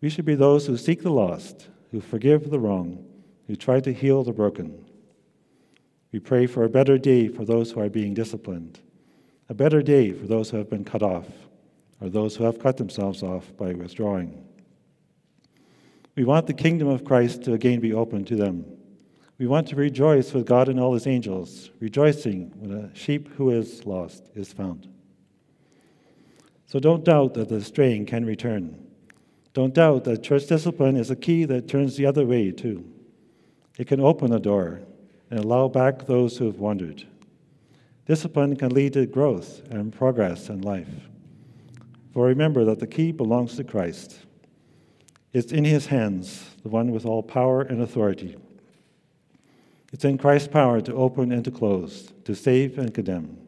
We 0.00 0.10
should 0.10 0.24
be 0.24 0.34
those 0.34 0.66
who 0.66 0.76
seek 0.76 1.02
the 1.02 1.10
lost, 1.10 1.68
who 1.90 2.00
forgive 2.00 2.50
the 2.50 2.58
wrong, 2.58 3.04
who 3.46 3.56
try 3.56 3.80
to 3.80 3.92
heal 3.92 4.22
the 4.22 4.32
broken. 4.32 4.84
We 6.12 6.18
pray 6.18 6.46
for 6.46 6.64
a 6.64 6.68
better 6.68 6.98
day 6.98 7.28
for 7.28 7.44
those 7.44 7.70
who 7.70 7.80
are 7.80 7.88
being 7.88 8.14
disciplined, 8.14 8.80
a 9.48 9.54
better 9.54 9.82
day 9.82 10.12
for 10.12 10.26
those 10.26 10.50
who 10.50 10.56
have 10.56 10.70
been 10.70 10.84
cut 10.84 11.02
off, 11.02 11.26
or 12.00 12.08
those 12.08 12.36
who 12.36 12.44
have 12.44 12.58
cut 12.58 12.76
themselves 12.76 13.22
off 13.22 13.56
by 13.56 13.72
withdrawing. 13.72 14.44
We 16.16 16.24
want 16.24 16.46
the 16.46 16.54
kingdom 16.54 16.88
of 16.88 17.04
Christ 17.04 17.44
to 17.44 17.52
again 17.52 17.80
be 17.80 17.92
open 17.92 18.24
to 18.26 18.36
them. 18.36 18.64
We 19.38 19.46
want 19.46 19.68
to 19.68 19.76
rejoice 19.76 20.32
with 20.32 20.46
God 20.46 20.68
and 20.68 20.78
all 20.78 20.92
his 20.92 21.06
angels, 21.06 21.70
rejoicing 21.80 22.52
when 22.56 22.72
a 22.72 22.94
sheep 22.94 23.32
who 23.34 23.50
is 23.50 23.86
lost 23.86 24.28
is 24.34 24.52
found. 24.52 24.86
So 26.66 26.78
don't 26.78 27.04
doubt 27.04 27.34
that 27.34 27.48
the 27.48 27.62
straying 27.62 28.06
can 28.06 28.24
return. 28.24 28.86
Don't 29.54 29.74
doubt 29.74 30.04
that 30.04 30.22
church 30.22 30.46
discipline 30.46 30.96
is 30.96 31.10
a 31.10 31.16
key 31.16 31.44
that 31.46 31.68
turns 31.68 31.96
the 31.96 32.06
other 32.06 32.26
way, 32.26 32.52
too. 32.52 32.84
It 33.78 33.86
can 33.86 34.00
open 34.00 34.32
a 34.32 34.38
door 34.38 34.82
and 35.30 35.40
allow 35.40 35.68
back 35.68 36.06
those 36.06 36.36
who 36.36 36.46
have 36.46 36.58
wandered. 36.58 37.06
Discipline 38.06 38.56
can 38.56 38.74
lead 38.74 38.92
to 38.92 39.06
growth 39.06 39.62
and 39.70 39.92
progress 39.92 40.48
in 40.48 40.60
life. 40.60 41.08
For 42.12 42.26
remember 42.26 42.64
that 42.64 42.78
the 42.78 42.86
key 42.86 43.10
belongs 43.12 43.56
to 43.56 43.64
Christ. 43.64 44.26
It's 45.32 45.52
in 45.52 45.64
his 45.64 45.86
hands, 45.86 46.44
the 46.62 46.68
one 46.68 46.90
with 46.90 47.06
all 47.06 47.22
power 47.22 47.62
and 47.62 47.80
authority. 47.80 48.36
It's 49.92 50.04
in 50.04 50.18
Christ's 50.18 50.48
power 50.48 50.80
to 50.80 50.94
open 50.94 51.32
and 51.32 51.44
to 51.44 51.50
close, 51.50 52.12
to 52.24 52.34
save 52.34 52.78
and 52.78 52.92
condemn. 52.92 53.38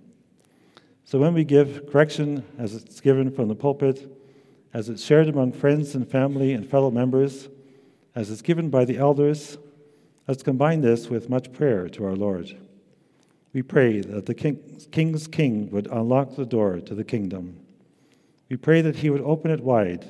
So 1.04 1.18
when 1.18 1.34
we 1.34 1.44
give 1.44 1.90
correction 1.90 2.44
as 2.58 2.74
it's 2.74 3.00
given 3.00 3.30
from 3.30 3.48
the 3.48 3.54
pulpit, 3.54 4.10
as 4.72 4.88
it's 4.88 5.04
shared 5.04 5.28
among 5.28 5.52
friends 5.52 5.94
and 5.94 6.08
family 6.08 6.52
and 6.52 6.68
fellow 6.68 6.90
members, 6.90 7.48
as 8.14 8.30
it's 8.30 8.42
given 8.42 8.70
by 8.70 8.84
the 8.84 8.98
elders, 8.98 9.58
let's 10.26 10.42
combine 10.42 10.80
this 10.80 11.08
with 11.08 11.28
much 11.28 11.52
prayer 11.52 11.88
to 11.88 12.04
our 12.04 12.16
Lord. 12.16 12.56
We 13.52 13.62
pray 13.62 14.00
that 14.00 14.26
the 14.26 14.34
King's 14.34 15.26
King 15.26 15.70
would 15.70 15.86
unlock 15.88 16.36
the 16.36 16.46
door 16.46 16.80
to 16.80 16.94
the 16.94 17.04
kingdom. 17.04 17.58
We 18.48 18.56
pray 18.56 18.80
that 18.80 18.96
he 18.96 19.10
would 19.10 19.20
open 19.20 19.50
it 19.50 19.60
wide 19.60 20.06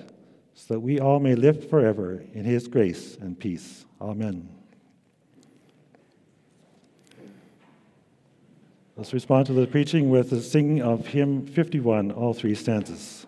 so 0.55 0.75
that 0.75 0.81
we 0.81 1.01
all 1.01 1.21
may 1.21 1.35
live 1.35 1.69
forever 1.69 2.23
in 2.35 2.45
his 2.45 2.69
grace 2.69 3.17
and 3.21 3.38
peace. 3.38 3.85
Amen. 4.01 4.49
Let's 8.97 9.12
respond 9.12 9.47
to 9.47 9.53
the 9.55 9.67
preaching 9.67 10.11
with 10.11 10.31
the 10.31 10.41
singing 10.41 10.83
of 10.83 11.07
hymn 11.07 11.47
51, 11.47 12.12
all 12.12 12.35
three 12.35 12.55
stanzas. 12.55 13.27